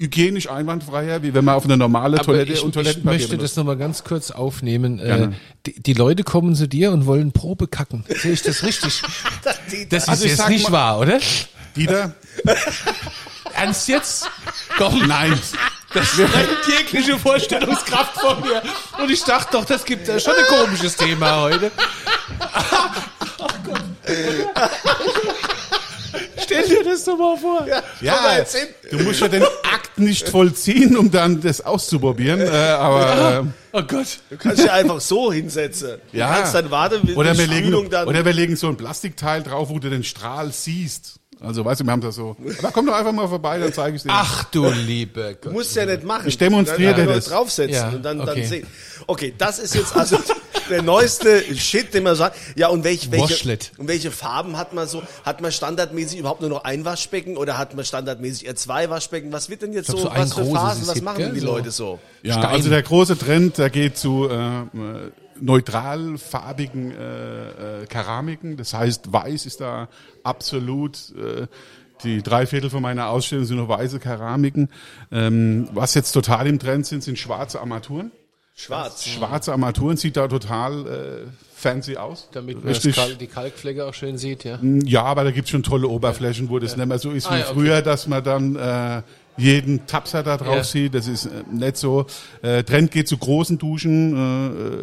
hygienisch 0.00 0.48
einwandfreier, 0.50 1.22
wie 1.22 1.34
wenn 1.34 1.44
man 1.44 1.54
auf 1.56 1.64
eine 1.64 1.76
normale 1.76 2.16
Aber 2.16 2.24
Toilette 2.24 2.52
ich, 2.54 2.62
und 2.62 2.68
ich 2.70 2.74
Toilettenpapier 2.74 3.18
möchte 3.18 3.36
benutzt. 3.36 3.52
das 3.52 3.56
nochmal 3.56 3.76
ganz 3.76 4.02
kurz 4.02 4.30
aufnehmen. 4.30 4.98
Äh, 4.98 5.04
Gerne. 5.04 5.34
die, 5.66 5.80
die 5.80 5.92
Leute 5.92 6.24
kommen 6.24 6.54
zu 6.56 6.66
dir 6.66 6.90
und 6.92 7.04
wollen 7.06 7.32
Probe 7.32 7.68
kacken. 7.68 8.04
Sehe 8.08 8.32
ich 8.32 8.42
das 8.42 8.62
richtig? 8.62 9.02
Das 9.90 10.08
Also 10.08 10.24
ist 10.24 10.32
ich 10.32 10.38
jetzt 10.38 10.48
nicht 10.48 10.64
mal- 10.70 10.72
wahr, 10.72 10.98
oder? 11.00 11.18
Dieter? 11.76 12.14
Ernst 13.54 13.88
jetzt? 13.88 14.28
Komm, 14.78 15.06
Nein. 15.06 15.38
das 15.92 16.06
sprengt 16.08 16.48
jegliche 16.66 17.18
Vorstellungskraft 17.18 18.14
von 18.20 18.40
mir. 18.40 18.62
Und 19.02 19.10
ich 19.10 19.22
dachte 19.22 19.56
doch, 19.58 19.64
das 19.64 19.84
gibt 19.84 20.08
ja 20.08 20.18
schon 20.18 20.32
ein 20.34 20.44
komisches 20.46 20.96
Thema 20.96 21.42
heute. 21.42 21.70
Oh 23.38 23.46
Gott. 23.64 23.82
Stell 26.50 26.68
dir 26.68 26.84
das 26.84 27.04
doch 27.04 27.18
mal 27.18 27.36
vor. 27.36 27.66
Ja, 28.00 28.44
du 28.90 28.98
musst 28.98 29.20
ja 29.20 29.28
den 29.28 29.42
Akt 29.42 29.98
nicht 29.98 30.28
vollziehen, 30.28 30.96
um 30.96 31.10
dann 31.10 31.40
das 31.40 31.60
auszuprobieren. 31.60 32.40
Äh, 32.40 32.46
aber 32.48 33.40
äh, 33.40 33.42
Oh 33.72 33.82
Gott. 33.82 34.18
Du 34.30 34.36
kannst 34.36 34.62
dich 34.62 34.70
einfach 34.70 35.00
so 35.00 35.32
hinsetzen. 35.32 36.00
ja. 36.12 36.28
Du 36.28 36.34
kannst 36.34 36.54
dann 36.54 36.70
warten, 36.70 37.02
bis 37.06 37.16
oder 37.16 37.32
die 37.32 37.38
wir, 37.38 37.46
legen, 37.46 37.90
dann... 37.90 38.08
oder 38.08 38.24
wir 38.24 38.32
legen 38.32 38.56
so 38.56 38.68
ein 38.68 38.76
Plastikteil 38.76 39.42
drauf, 39.42 39.68
wo 39.68 39.78
du 39.78 39.90
den 39.90 40.02
Strahl 40.02 40.50
siehst. 40.52 41.19
Also 41.42 41.64
weißt 41.64 41.80
du, 41.80 41.84
wir 41.84 41.92
haben 41.92 42.02
das 42.02 42.16
so. 42.16 42.36
Aber 42.58 42.70
komm 42.70 42.86
doch 42.86 42.94
einfach 42.94 43.12
mal 43.12 43.26
vorbei, 43.26 43.58
dann 43.58 43.72
zeige 43.72 43.96
ich 43.96 44.02
dir. 44.02 44.10
Ach 44.12 44.44
du 44.44 44.68
liebe 44.68 45.36
Gott. 45.40 45.46
Du 45.46 45.50
musst 45.56 45.74
ja 45.74 45.86
nicht 45.86 46.04
machen. 46.04 46.28
Ich 46.28 46.36
demonstriere 46.36 46.94
Dann 46.94 47.06
das. 47.06 47.26
draufsetzen 47.26 47.74
Ja, 47.74 47.88
und 47.88 48.02
dann, 48.02 48.20
okay. 48.20 48.40
dann 48.40 48.48
sehen. 48.48 48.66
Okay, 49.06 49.34
das 49.38 49.58
ist 49.58 49.74
jetzt 49.74 49.96
also 49.96 50.18
der 50.70 50.82
neueste 50.82 51.42
Shit, 51.56 51.94
den 51.94 52.02
man 52.02 52.14
sagt. 52.14 52.36
Ja, 52.56 52.68
und 52.68 52.84
welch, 52.84 53.10
welche, 53.10 53.24
Washlet. 53.34 53.72
und 53.78 53.88
welche 53.88 54.10
Farben 54.10 54.58
hat 54.58 54.74
man 54.74 54.86
so? 54.86 55.02
Hat 55.24 55.40
man 55.40 55.50
standardmäßig 55.50 56.18
überhaupt 56.18 56.42
nur 56.42 56.50
noch 56.50 56.64
ein 56.64 56.84
Waschbecken 56.84 57.38
oder 57.38 57.56
hat 57.56 57.74
man 57.74 57.86
standardmäßig 57.86 58.46
eher 58.46 58.56
zwei 58.56 58.90
Waschbecken? 58.90 59.32
Was 59.32 59.48
wird 59.48 59.62
denn 59.62 59.72
jetzt 59.72 59.86
glaub, 59.86 59.98
so, 59.98 60.04
so 60.04 60.10
ein 60.10 60.20
was 60.22 60.34
für 60.34 60.42
großes 60.42 60.54
Phasen, 60.60 60.86
was 60.86 60.94
gibt, 60.94 61.04
machen 61.06 61.18
denn 61.20 61.34
die 61.34 61.40
so. 61.40 61.46
Leute 61.46 61.70
so? 61.70 61.98
Ja, 62.22 62.34
Stein. 62.34 62.46
also 62.46 62.68
der 62.68 62.82
große 62.82 63.16
Trend, 63.16 63.56
der 63.56 63.70
geht 63.70 63.96
zu 63.96 64.28
äh, 64.28 64.34
neutral 65.40 66.18
farbigen 66.18 66.92
äh, 66.92 67.82
äh, 67.82 67.86
Keramiken. 67.86 68.56
Das 68.56 68.74
heißt, 68.74 69.12
weiß 69.12 69.46
ist 69.46 69.60
da 69.60 69.88
absolut. 70.22 70.96
Äh, 71.16 71.46
die 72.04 72.22
drei 72.22 72.46
Viertel 72.46 72.70
von 72.70 72.82
meiner 72.82 73.08
Ausstellung 73.08 73.44
sind 73.44 73.58
nur 73.58 73.68
weiße 73.68 74.00
Keramiken. 74.00 74.70
Ähm, 75.12 75.68
was 75.72 75.94
jetzt 75.94 76.12
total 76.12 76.46
im 76.46 76.58
Trend 76.58 76.86
sind, 76.86 77.02
sind 77.02 77.18
schwarze 77.18 77.60
Armaturen. 77.60 78.10
Schwarz. 78.54 79.06
Schwarze 79.06 79.52
Armaturen 79.52 79.96
sieht 79.96 80.16
da 80.16 80.28
total 80.28 80.86
äh, 80.86 81.26
fancy 81.54 81.96
aus. 81.96 82.28
Damit 82.32 82.62
man. 82.64 82.74
Kalk, 82.74 83.18
die 83.18 83.26
Kalkflecke 83.26 83.86
auch 83.86 83.94
schön 83.94 84.18
sieht, 84.18 84.44
ja. 84.44 84.58
Ja, 84.62 85.04
aber 85.04 85.24
da 85.24 85.30
gibt's 85.30 85.50
schon 85.50 85.62
tolle 85.62 85.88
Oberflächen, 85.88 86.50
wo 86.50 86.58
das 86.58 86.76
nicht 86.76 86.86
mehr 86.86 86.98
so 86.98 87.10
ist 87.10 87.28
wie 87.30 87.34
Ah, 87.34 87.38
ja, 87.38 87.44
okay. 87.46 87.54
früher, 87.54 87.82
dass 87.82 88.06
man 88.06 88.22
dann 88.24 88.56
äh, 88.56 89.02
jeden 89.36 89.86
Tapser 89.86 90.22
da 90.22 90.36
drauf 90.36 90.56
Ja. 90.56 90.64
sieht. 90.64 90.94
Das 90.94 91.06
ist 91.06 91.26
äh, 91.26 91.42
nicht 91.50 91.76
so. 91.76 92.06
Äh, 92.42 92.62
Trend 92.64 92.90
geht 92.90 93.08
zu 93.08 93.16
großen 93.16 93.56
Duschen, 93.58 94.14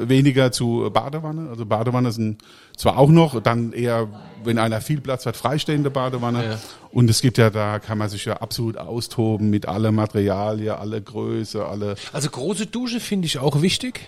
äh, 0.04 0.10
weniger 0.10 0.52
zu 0.52 0.90
Badewanne. 0.92 1.50
Also 1.50 1.66
Badewanne 1.66 2.12
sind 2.12 2.42
zwar 2.76 2.98
auch 2.98 3.10
noch, 3.10 3.42
dann 3.42 3.74
eher, 3.74 4.08
wenn 4.44 4.58
einer 4.58 4.82
viel 4.82 5.02
Platz 5.02 5.26
hat, 5.26 5.38
freistehende 5.38 5.90
Badewanne. 5.92 6.44
Ja. 6.46 6.60
Und 6.92 7.10
es 7.10 7.22
gibt 7.22 7.38
ja, 7.38 7.50
da 7.50 7.80
kann 7.80 7.98
man 7.98 8.10
sich 8.10 8.26
ja 8.26 8.38
absolut 8.38 8.78
austoben 8.78 9.50
mit 9.50 9.68
alle 9.68 9.92
Materialien, 9.92 10.76
alle 10.76 11.02
Größe, 11.02 11.66
alle. 11.66 11.96
Also 12.14 12.30
große 12.30 12.66
Dusche 12.68 13.00
finde 13.00 13.28
ich 13.28 13.38
auch 13.40 13.62
wichtig. 13.62 14.02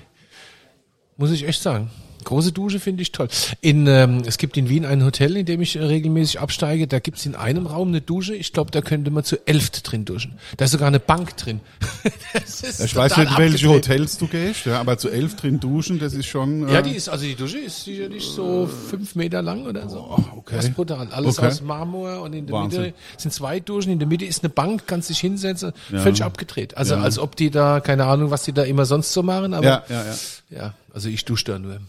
Muss 1.18 1.32
ich 1.32 1.48
echt 1.48 1.62
sagen. 1.62 1.92
Große 2.24 2.52
Dusche 2.52 2.80
finde 2.80 3.02
ich 3.02 3.12
toll. 3.12 3.28
In, 3.62 3.88
ähm, 3.88 4.24
es 4.26 4.38
gibt 4.38 4.58
in 4.58 4.70
Wien 4.70 4.86
ein 4.86 5.04
Hotel, 5.04 5.38
in 5.38 5.46
dem 5.46 5.62
ich 5.62 5.76
äh, 5.76 5.84
regelmäßig 5.84 6.40
absteige. 6.40 6.88
Da 6.88 7.00
gibt's 7.00 7.26
in 7.26 7.36
einem 7.36 7.66
Raum 7.68 7.90
eine 7.90 8.02
Dusche. 8.02 8.36
Ich 8.36 8.54
glaube, 8.54 8.72
da 8.72 8.82
könnte 8.82 9.12
man 9.12 9.24
zu 9.24 9.38
elft 9.48 9.90
drin 9.92 10.06
duschen. 10.06 10.38
Da 10.58 10.66
ist 10.66 10.72
sogar 10.72 10.88
eine 10.88 11.00
Bank 11.00 11.38
drin. 11.38 11.62
das 12.34 12.62
ist 12.62 12.80
Ich 12.82 12.96
weiß 12.96 13.18
nicht, 13.18 13.38
welche 13.38 13.68
abgedreht. 13.68 13.90
Hotels 13.90 14.18
du 14.18 14.28
gehst, 14.28 14.66
ja, 14.66 14.80
aber 14.80 14.98
zu 14.98 15.10
elf 15.10 15.36
drin 15.36 15.60
duschen, 15.60 16.00
das 16.00 16.14
ist 16.14 16.28
schon. 16.28 16.68
Äh, 16.68 16.74
Ja, 16.74 16.82
die 16.82 16.92
ist, 16.92 17.10
also 17.10 17.26
die 17.26 17.36
Dusche 17.36 17.60
ist 17.60 17.84
sicherlich 17.84 18.24
so 18.26 18.68
fünf 18.90 19.16
Meter 19.16 19.42
lang 19.42 19.66
oder 19.66 19.90
so. 19.90 20.00
okay. 20.36 20.56
Das 20.56 20.66
ist 20.66 20.76
brutal. 20.76 21.08
Alles 21.12 21.38
Okay. 21.40 21.48
aus 21.48 21.62
Marmor 21.62 22.22
und 22.22 22.34
in 22.34 22.46
der 22.48 22.56
Wahnsinn. 22.56 22.82
Mitte 22.82 22.94
sind 23.18 23.32
zwei 23.32 23.60
Duschen, 23.60 23.92
in 23.92 24.00
der 24.00 24.08
Mitte 24.08 24.26
ist 24.26 24.44
eine 24.44 24.50
Bank, 24.50 24.84
kannst 24.88 25.10
dich 25.10 25.20
hinsetzen, 25.20 25.74
völlig 25.90 26.24
abgedreht. 26.24 26.76
Also 26.76 26.96
als 26.96 27.18
ob 27.20 27.36
die 27.36 27.50
da, 27.50 27.80
keine 27.80 28.06
Ahnung, 28.06 28.32
was 28.32 28.44
die 28.44 28.54
da 28.54 28.64
immer 28.64 28.86
sonst 28.86 29.14
so 29.14 29.24
machen, 29.24 29.54
aber 29.54 29.66
ja, 29.66 29.84
ja, 29.90 30.04
ja. 30.06 30.16
ja 30.50 30.74
also 30.94 31.10
ich 31.10 31.24
dusche 31.26 31.46
da 31.46 31.60
nur. 31.60 31.80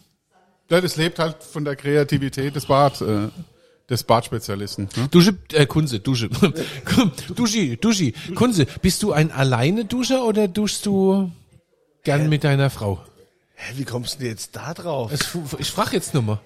Ja, 0.70 0.80
das 0.80 0.96
lebt 0.96 1.18
halt 1.18 1.42
von 1.42 1.64
der 1.64 1.76
Kreativität 1.76 2.54
des 2.54 2.66
Bad, 2.66 3.00
äh, 3.00 3.28
des 3.88 4.04
Badspezialisten. 4.04 4.88
Ne? 4.96 5.08
Dusche, 5.10 5.36
äh, 5.52 5.66
Kunze, 5.66 5.98
Dusche. 6.00 6.28
Duschi, 7.34 7.76
Duschi. 7.76 8.12
Kunze, 8.34 8.66
bist 8.80 9.02
du 9.02 9.12
ein 9.12 9.32
alleine 9.32 9.84
Duscher 9.84 10.24
oder 10.24 10.46
duschst 10.48 10.86
du 10.86 11.30
gern 12.04 12.28
mit 12.28 12.44
deiner 12.44 12.70
Frau? 12.70 13.00
Hä, 13.56 13.74
wie 13.76 13.84
kommst 13.84 14.14
du 14.14 14.18
denn 14.20 14.28
jetzt 14.28 14.54
da 14.56 14.72
drauf? 14.74 15.10
Es- 15.12 15.36
Ich 15.58 15.70
frage 15.70 15.96
jetzt 15.96 16.14
nur 16.14 16.22
mal. 16.22 16.40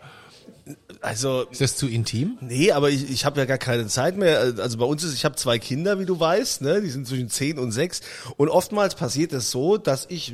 Also, 1.02 1.42
Ist 1.50 1.60
das 1.60 1.76
zu 1.76 1.86
intim? 1.86 2.38
Nee, 2.40 2.72
aber 2.72 2.88
ich, 2.88 3.10
ich 3.10 3.26
habe 3.26 3.38
ja 3.38 3.44
gar 3.44 3.58
keine 3.58 3.86
Zeit 3.88 4.16
mehr. 4.16 4.38
Also 4.58 4.78
bei 4.78 4.86
uns 4.86 5.04
ist, 5.04 5.12
ich 5.12 5.26
habe 5.26 5.36
zwei 5.36 5.58
Kinder, 5.58 5.98
wie 6.00 6.06
du 6.06 6.18
weißt, 6.18 6.62
ne? 6.62 6.80
Die 6.80 6.88
sind 6.88 7.06
zwischen 7.06 7.28
10 7.28 7.58
und 7.58 7.72
6. 7.72 8.00
Und 8.38 8.48
oftmals 8.48 8.94
passiert 8.94 9.34
es 9.34 9.50
so, 9.50 9.76
dass 9.76 10.06
ich 10.08 10.32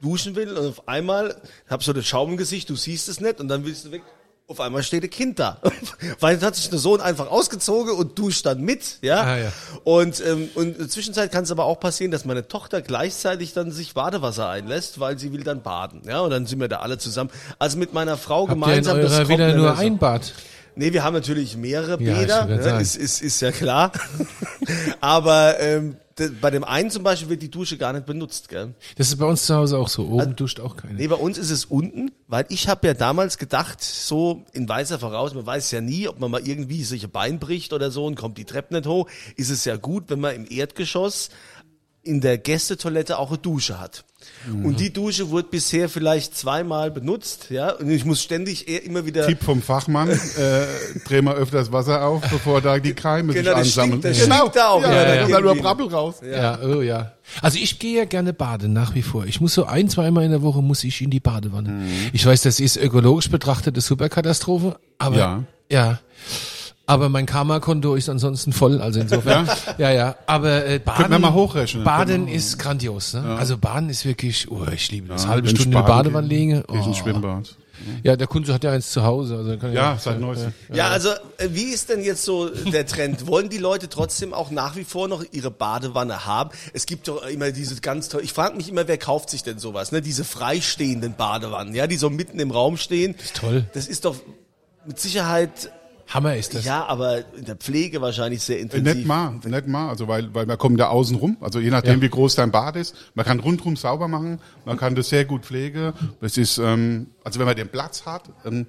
duschen 0.00 0.34
will 0.36 0.52
und 0.56 0.66
auf 0.68 0.88
einmal 0.88 1.34
hab 1.68 1.82
so 1.82 1.92
das 1.92 2.06
Schaum 2.06 2.30
im 2.30 2.36
Gesicht, 2.36 2.68
du 2.70 2.76
siehst 2.76 3.08
es 3.08 3.20
nicht 3.20 3.40
und 3.40 3.48
dann 3.48 3.64
willst 3.64 3.84
du 3.84 3.90
weg 3.92 4.02
Auf 4.48 4.58
einmal 4.60 4.82
steht 4.82 5.04
ein 5.04 5.10
Kind 5.10 5.38
da. 5.38 5.58
Weil 6.20 6.40
hat 6.40 6.56
sich 6.56 6.68
der 6.70 6.78
Sohn 6.80 7.00
einfach 7.00 7.30
ausgezogen 7.30 7.94
und 7.94 8.18
duscht 8.18 8.44
dann 8.46 8.62
mit, 8.62 8.98
ja. 9.00 9.20
Ah, 9.20 9.38
ja. 9.38 9.52
Und, 9.84 10.20
ähm, 10.26 10.48
und 10.56 10.72
in 10.72 10.78
der 10.78 10.88
Zwischenzeit 10.88 11.30
kann 11.30 11.44
es 11.44 11.52
aber 11.52 11.66
auch 11.66 11.78
passieren, 11.78 12.10
dass 12.10 12.24
meine 12.24 12.48
Tochter 12.48 12.82
gleichzeitig 12.82 13.52
dann 13.52 13.70
sich 13.70 13.94
Badewasser 13.94 14.48
einlässt, 14.48 14.98
weil 14.98 15.18
sie 15.20 15.32
will 15.32 15.44
dann 15.44 15.62
baden, 15.62 16.02
ja. 16.04 16.18
Und 16.20 16.30
dann 16.30 16.46
sind 16.46 16.58
wir 16.60 16.66
da 16.66 16.80
alle 16.80 16.98
zusammen. 16.98 17.30
Also 17.60 17.78
mit 17.78 17.92
meiner 17.92 18.16
Frau 18.16 18.48
Habt 18.48 18.50
ihr 18.50 18.54
in 18.54 18.60
gemeinsam. 18.60 19.00
das 19.00 19.12
eurer 19.12 19.18
kommt 19.24 19.30
wieder 19.38 19.54
nur 19.54 19.78
ein 19.78 19.98
Bad? 19.98 20.32
Nee, 20.74 20.92
wir 20.92 21.04
haben 21.04 21.14
natürlich 21.14 21.56
mehrere 21.56 22.02
Ja, 22.02 22.14
Bäder, 22.18 22.44
ne? 22.46 22.80
ist, 22.80 22.96
ist, 22.96 23.22
ist 23.22 23.40
ja 23.40 23.52
klar. 23.52 23.92
Aber 25.00 25.60
ähm, 25.60 25.96
bei 26.40 26.50
dem 26.50 26.64
einen 26.64 26.90
zum 26.90 27.02
Beispiel 27.02 27.28
wird 27.28 27.42
die 27.42 27.50
Dusche 27.50 27.78
gar 27.78 27.92
nicht 27.92 28.06
benutzt, 28.06 28.48
gell? 28.48 28.74
Das 28.96 29.08
ist 29.08 29.16
bei 29.16 29.26
uns 29.26 29.46
zu 29.46 29.54
Hause 29.54 29.78
auch 29.78 29.88
so. 29.88 30.06
Oben 30.06 30.36
duscht 30.36 30.60
auch 30.60 30.76
keiner. 30.76 30.94
Nee, 30.94 31.08
bei 31.08 31.16
uns 31.16 31.38
ist 31.38 31.50
es 31.50 31.64
unten, 31.64 32.10
weil 32.28 32.46
ich 32.48 32.68
habe 32.68 32.86
ja 32.86 32.94
damals 32.94 33.38
gedacht, 33.38 33.82
so 33.82 34.44
in 34.52 34.68
weißer 34.68 34.98
Voraus, 34.98 35.34
man 35.34 35.46
weiß 35.46 35.70
ja 35.70 35.80
nie, 35.80 36.08
ob 36.08 36.20
man 36.20 36.30
mal 36.30 36.46
irgendwie 36.46 36.84
sich 36.84 37.04
ein 37.04 37.10
Bein 37.10 37.38
bricht 37.38 37.72
oder 37.72 37.90
so 37.90 38.06
und 38.06 38.16
kommt 38.16 38.38
die 38.38 38.44
Treppe 38.44 38.74
nicht 38.74 38.86
hoch, 38.86 39.08
ist 39.36 39.50
es 39.50 39.64
ja 39.64 39.76
gut, 39.76 40.04
wenn 40.08 40.20
man 40.20 40.34
im 40.34 40.46
Erdgeschoss 40.48 41.30
in 42.02 42.20
der 42.20 42.38
Gästetoilette 42.38 43.18
auch 43.18 43.28
eine 43.28 43.38
Dusche 43.38 43.78
hat. 43.78 44.04
Und 44.64 44.80
die 44.80 44.90
Dusche 44.92 45.28
wurde 45.30 45.48
bisher 45.50 45.88
vielleicht 45.88 46.36
zweimal 46.36 46.90
benutzt, 46.90 47.46
ja, 47.50 47.72
und 47.72 47.90
ich 47.90 48.04
muss 48.06 48.22
ständig 48.22 48.68
eher 48.68 48.82
immer 48.84 49.04
wieder 49.04 49.26
Tipp 49.26 49.42
vom 49.42 49.60
Fachmann, 49.60 50.08
äh, 50.38 50.66
dreh 51.06 51.20
mal 51.20 51.34
öfters 51.36 51.70
Wasser 51.72 52.04
auf, 52.06 52.22
bevor 52.30 52.60
da 52.62 52.78
die 52.78 52.94
Keime 52.94 53.34
Genau, 53.34 53.56
sich 53.62 53.74
das 53.74 53.78
ansammeln. 53.78 54.00
stinkt- 54.00 54.04
das 54.04 54.16
stinkt 54.36 54.56
da 54.56 54.68
auch 54.68 54.82
ja, 54.82 54.92
ja, 54.92 55.26
da 55.26 55.28
kommt 55.32 55.44
nur 55.44 55.54
die- 55.54 55.60
Brabbel 55.60 55.86
raus. 55.88 56.16
Ja, 56.28 56.58
oh 56.62 56.80
ja. 56.80 57.12
Also 57.42 57.58
ich 57.58 57.78
gehe 57.78 57.98
ja 57.98 58.04
gerne 58.06 58.32
baden, 58.32 58.72
nach 58.72 58.94
wie 58.94 59.02
vor. 59.02 59.26
Ich 59.26 59.40
muss 59.40 59.54
so 59.54 59.64
ein, 59.64 59.88
zweimal 59.88 60.24
in 60.24 60.30
der 60.30 60.42
Woche 60.42 60.62
muss 60.62 60.84
ich 60.84 61.00
in 61.02 61.10
die 61.10 61.20
Badewanne. 61.20 61.68
Mhm. 61.68 61.90
Ich 62.12 62.24
weiß, 62.24 62.42
das 62.42 62.60
ist 62.60 62.76
ökologisch 62.76 63.30
betrachtet 63.30 63.74
eine 63.74 63.82
Superkatastrophe, 63.82 64.78
aber 64.98 65.16
Ja. 65.16 65.44
ja. 65.70 66.00
Aber 66.90 67.08
mein 67.08 67.26
Karma-Konto 67.26 67.94
ist 67.94 68.08
ansonsten 68.08 68.52
voll, 68.52 68.80
also 68.80 69.00
insofern. 69.00 69.48
ja, 69.78 69.90
ja. 69.92 70.16
Aber 70.26 70.66
äh, 70.66 70.78
Baden, 70.78 71.10
wir 71.10 71.18
mal 71.18 71.32
hochrechnen. 71.32 71.84
Baden 71.84 72.26
ist 72.26 72.58
grandios. 72.58 73.14
Ne? 73.14 73.36
Also 73.38 73.56
Baden 73.56 73.88
ist 73.90 74.04
wirklich, 74.04 74.50
oh, 74.50 74.66
ich 74.74 74.90
liebe 74.90 75.08
das. 75.08 75.26
Halbe 75.26 75.46
Wenn 75.46 75.54
ich 75.54 75.60
Stunde 75.60 75.78
in 75.78 75.84
Badewanne 75.84 76.26
liegen. 76.26 76.64
Oh. 76.68 76.92
Schwimmbad. 76.92 77.56
Ja, 78.02 78.16
der 78.16 78.26
Kunze 78.26 78.52
hat 78.52 78.64
ja 78.64 78.72
eins 78.72 78.90
zu 78.90 79.02
Hause. 79.04 79.36
Also 79.36 79.56
kann 79.56 79.72
Ja, 79.72 79.96
seit 79.98 80.20
neuestem. 80.20 80.52
Ja, 80.72 80.88
also 80.88 81.10
äh, 81.38 81.48
wie 81.50 81.64
ist 81.64 81.88
denn 81.88 82.02
jetzt 82.02 82.24
so 82.24 82.48
der 82.48 82.86
Trend? 82.86 83.26
Wollen 83.26 83.48
die 83.48 83.58
Leute 83.58 83.88
trotzdem 83.88 84.34
auch 84.34 84.50
nach 84.50 84.76
wie 84.76 84.84
vor 84.84 85.08
noch 85.08 85.24
ihre 85.32 85.50
Badewanne 85.50 86.26
haben? 86.26 86.50
Es 86.72 86.86
gibt 86.86 87.08
doch 87.08 87.24
immer 87.26 87.52
diese 87.52 87.80
ganz 87.80 88.08
toll. 88.08 88.20
Ich 88.22 88.32
frage 88.32 88.56
mich 88.56 88.68
immer, 88.68 88.86
wer 88.88 88.98
kauft 88.98 89.30
sich 89.30 89.42
denn 89.42 89.58
sowas? 89.58 89.92
Ne, 89.92 90.02
diese 90.02 90.24
freistehenden 90.24 91.14
Badewannen, 91.14 91.74
ja, 91.74 91.86
die 91.86 91.96
so 91.96 92.10
mitten 92.10 92.38
im 92.38 92.50
Raum 92.50 92.76
stehen. 92.76 93.14
Das 93.16 93.24
ist 93.24 93.36
toll. 93.36 93.64
Das 93.72 93.86
ist 93.86 94.04
doch 94.04 94.16
mit 94.86 94.98
Sicherheit 94.98 95.70
Hammer 96.10 96.36
ist 96.36 96.54
das. 96.54 96.64
ja, 96.64 96.84
aber 96.86 97.18
in 97.36 97.44
der 97.44 97.56
Pflege 97.56 98.00
wahrscheinlich 98.00 98.42
sehr 98.42 98.58
intensiv. 98.58 98.94
Nicht 98.94 99.06
mal, 99.06 99.30
nicht 99.44 99.66
mal, 99.66 99.88
also 99.88 100.08
weil, 100.08 100.34
weil 100.34 100.44
man 100.46 100.58
kommt 100.58 100.78
da 100.80 100.88
außen 100.88 101.16
rum, 101.16 101.36
also 101.40 101.58
je 101.60 101.70
nachdem 101.70 101.96
Ja. 101.96 102.02
wie 102.02 102.08
groß 102.10 102.34
dein 102.34 102.50
Bad 102.50 102.76
ist, 102.76 102.94
man 103.14 103.24
kann 103.24 103.40
rundrum 103.40 103.76
sauber 103.76 104.08
machen, 104.08 104.40
man 104.64 104.76
kann 104.76 104.94
das 104.94 105.08
sehr 105.08 105.24
gut 105.24 105.44
pflegen, 105.44 105.92
das 106.20 106.36
ist, 106.36 106.58
ähm, 106.58 107.08
also 107.24 107.38
wenn 107.38 107.46
man 107.46 107.56
den 107.56 107.68
Platz 107.68 108.04
hat, 108.06 108.24
ähm, 108.44 108.66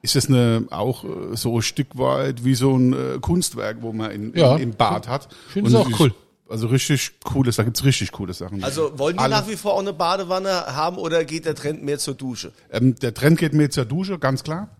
ist 0.00 0.16
es 0.16 0.28
eine, 0.28 0.64
auch 0.70 1.04
äh, 1.04 1.36
so 1.36 1.56
ein 1.58 1.62
Stück 1.62 1.88
weit 1.98 2.44
wie 2.44 2.54
so 2.54 2.76
ein 2.76 2.92
äh, 2.92 3.18
Kunstwerk, 3.20 3.78
wo 3.80 3.92
man 3.92 4.10
in, 4.10 4.32
Ja. 4.34 4.56
in, 4.56 4.62
im 4.62 4.70
Bad 4.74 5.08
hat. 5.08 5.28
Ich 5.48 5.52
finde 5.54 5.68
es 5.70 5.74
Und 5.76 5.82
auch 5.82 5.90
ist- 5.90 6.00
cool. 6.00 6.14
Also 6.50 6.68
richtig 6.68 7.10
cooles, 7.24 7.56
da 7.56 7.62
gibt's 7.62 7.84
richtig 7.84 8.10
coole 8.10 8.32
Sachen. 8.32 8.64
Also 8.64 8.98
wollen 8.98 9.16
die 9.18 9.22
Alle- 9.22 9.34
nach 9.34 9.46
wie 9.48 9.56
vor 9.56 9.74
auch 9.74 9.80
eine 9.80 9.92
Badewanne 9.92 10.48
haben 10.74 10.96
oder 10.96 11.22
geht 11.26 11.44
der 11.44 11.54
Trend 11.54 11.82
mehr 11.84 11.98
zur 11.98 12.14
Dusche? 12.14 12.52
Ähm, 12.72 12.94
der 12.94 13.12
Trend 13.12 13.38
geht 13.38 13.52
mehr 13.52 13.68
zur 13.70 13.84
Dusche, 13.84 14.18
ganz 14.18 14.44
klar. 14.44 14.70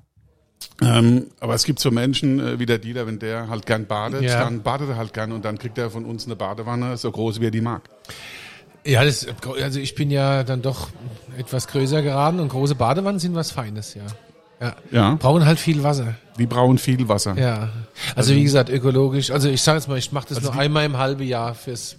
Ähm, 0.81 1.27
aber 1.41 1.55
es 1.55 1.65
gibt 1.65 1.81
so 1.81 1.91
Menschen 1.91 2.39
äh, 2.41 2.59
wie 2.59 2.67
der 2.67 2.79
Dieter, 2.79 3.07
wenn 3.07 3.19
der 3.19 3.49
halt 3.49 3.67
gern 3.67 3.87
badet, 3.87 4.23
Ja. 4.23 4.41
dann 4.45 4.63
badet 4.63 4.91
er 4.91 4.97
halt 4.97 5.13
gern 5.13 5.33
und 5.33 5.45
dann 5.45 5.59
kriegt 5.59 5.77
er 5.79 5.91
von 5.91 6.05
uns 6.05 6.27
eine 6.27 6.37
Badewanne 6.37 6.97
so 6.97 7.11
groß 7.11 7.41
wie 7.41 7.47
er 7.47 7.51
die 7.51 7.61
mag. 7.61 7.83
Ja, 8.85 9.05
das, 9.05 9.27
also 9.61 9.81
ich 9.81 9.95
bin 9.97 10.11
ja 10.11 10.45
dann 10.45 10.63
doch 10.63 10.89
etwas 11.37 11.67
größer 11.69 12.01
geraten 12.03 12.39
und 12.41 12.49
große 12.49 12.75
Badewannen 12.77 13.19
sind 13.19 13.35
was 13.35 13.51
Feines, 13.51 13.95
ja. 13.95 14.03
Ja. 14.61 14.77
Ja. 14.91 15.15
Brauchen 15.15 15.45
halt 15.47 15.59
viel 15.61 15.83
Wasser. 15.83 16.15
Die 16.39 16.47
brauchen 16.47 16.79
viel 16.79 17.09
Wasser. 17.09 17.37
Ja. 17.39 17.71
Also, 18.17 18.35
wie 18.35 18.43
gesagt, 18.43 18.71
ökologisch. 18.71 19.31
Also 19.31 19.49
ich 19.49 19.63
sage 19.63 19.79
jetzt 19.79 19.89
mal, 19.89 19.99
ich 19.99 20.11
mache 20.11 20.29
das 20.29 20.41
nur 20.43 20.53
einmal 20.55 20.85
im 20.85 20.97
halben 20.97 21.23
Jahr 21.23 21.55
fürs. 21.55 21.97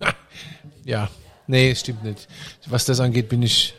ja. 0.84 1.08
Nee, 1.46 1.74
stimmt 1.74 2.04
nicht. 2.04 2.28
Was 2.66 2.84
das 2.86 3.00
angeht, 3.00 3.28
bin 3.28 3.42
ich 3.42 3.74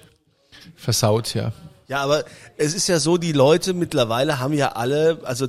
versaut, 0.76 1.34
ja. 1.34 1.54
Ja, 1.88 2.02
aber 2.02 2.24
es 2.58 2.74
ist 2.74 2.88
ja 2.88 3.00
so, 3.00 3.18
die 3.18 3.34
Leute 3.34 3.74
mittlerweile 3.74 4.40
haben 4.40 4.54
ja 4.54 4.74
alle, 4.74 5.20
also 5.24 5.48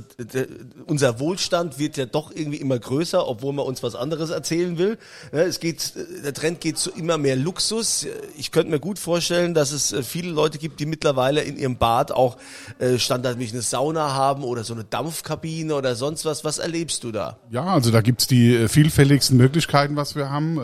unser 0.85 1.19
Wohlstand 1.19 1.79
wird 1.79 1.97
ja 1.97 2.05
doch 2.05 2.31
irgendwie 2.31 2.57
immer 2.57 2.77
größer, 2.77 3.27
obwohl 3.27 3.53
man 3.53 3.65
uns 3.65 3.83
was 3.83 3.95
anderes 3.95 4.29
erzählen 4.29 4.77
will. 4.77 4.97
Ja, 5.31 5.39
Es 5.39 5.59
geht, 5.59 5.93
der 6.23 6.33
Trend 6.33 6.61
geht 6.61 6.77
zu 6.77 6.91
immer 6.91 7.17
mehr 7.17 7.35
Luxus. 7.35 8.05
Ich 8.37 8.51
könnte 8.51 8.71
mir 8.71 8.79
gut 8.79 8.99
vorstellen, 8.99 9.53
dass 9.53 9.71
es 9.71 9.93
äh, 9.93 10.03
viele 10.03 10.31
Leute 10.31 10.57
gibt, 10.57 10.79
die 10.79 10.85
mittlerweile 10.85 11.41
in 11.41 11.57
ihrem 11.57 11.77
Bad 11.77 12.11
auch 12.11 12.37
äh, 12.79 12.97
standardmäßig 12.97 13.53
eine 13.53 13.61
Sauna 13.61 14.13
haben 14.13 14.43
oder 14.43 14.63
so 14.63 14.73
eine 14.73 14.83
Dampfkabine 14.83 15.73
oder 15.75 15.95
sonst 15.95 16.25
was. 16.25 16.43
Was 16.43 16.57
erlebst 16.57 17.03
du 17.03 17.11
da? 17.11 17.37
Ja, 17.49 17.65
also 17.65 17.91
da 17.91 18.01
gibt's 18.01 18.27
die 18.27 18.55
äh, 18.55 18.67
vielfältigsten 18.67 19.37
Möglichkeiten, 19.37 19.95
was 19.95 20.15
wir 20.15 20.29
haben. 20.29 20.59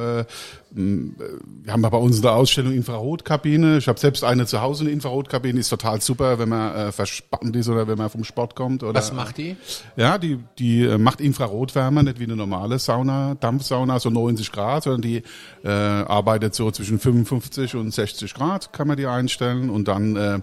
Wir 0.73 1.73
haben 1.73 1.81
bei 1.81 1.97
uns 1.97 2.17
in 2.17 2.21
der 2.21 2.33
Ausstellung 2.33 2.73
Infrarotkabine. 2.73 3.79
Ich 3.79 3.89
habe 3.89 3.99
selbst 3.99 4.23
eine 4.23 4.45
zu 4.45 4.61
Hause, 4.61 4.85
eine 4.85 4.91
Infrarotkabine, 4.91 5.59
ist 5.59 5.69
total 5.69 5.99
super, 5.99 6.39
wenn 6.39 6.47
man 6.47 6.73
äh, 6.73 6.91
verspannt 6.93 7.53
ist 7.57 7.67
oder 7.67 7.87
wenn 7.87 7.97
man 7.97 8.09
vom 8.09 8.23
Sport 8.23 8.55
kommt. 8.55 8.81
Oder, 8.81 8.93
Was 8.93 9.11
macht 9.11 9.37
die? 9.37 9.57
Ja, 9.97 10.17
die, 10.17 10.39
die 10.59 10.83
äh, 10.83 10.97
macht 10.97 11.19
Infrarotwärme, 11.19 12.03
nicht 12.03 12.19
wie 12.19 12.23
eine 12.23 12.37
normale 12.37 12.79
Sauna, 12.79 13.35
Dampfsauna, 13.35 13.99
so 13.99 14.09
90 14.09 14.51
Grad, 14.53 14.83
sondern 14.83 15.01
die 15.01 15.23
äh, 15.63 15.69
arbeitet 15.69 16.55
so 16.55 16.71
zwischen 16.71 16.99
55 16.99 17.75
und 17.75 17.93
60 17.93 18.33
Grad, 18.33 18.71
kann 18.71 18.87
man 18.87 18.95
die 18.95 19.07
einstellen. 19.07 19.69
Und 19.69 19.89
dann, 19.89 20.15
äh, 20.15 20.39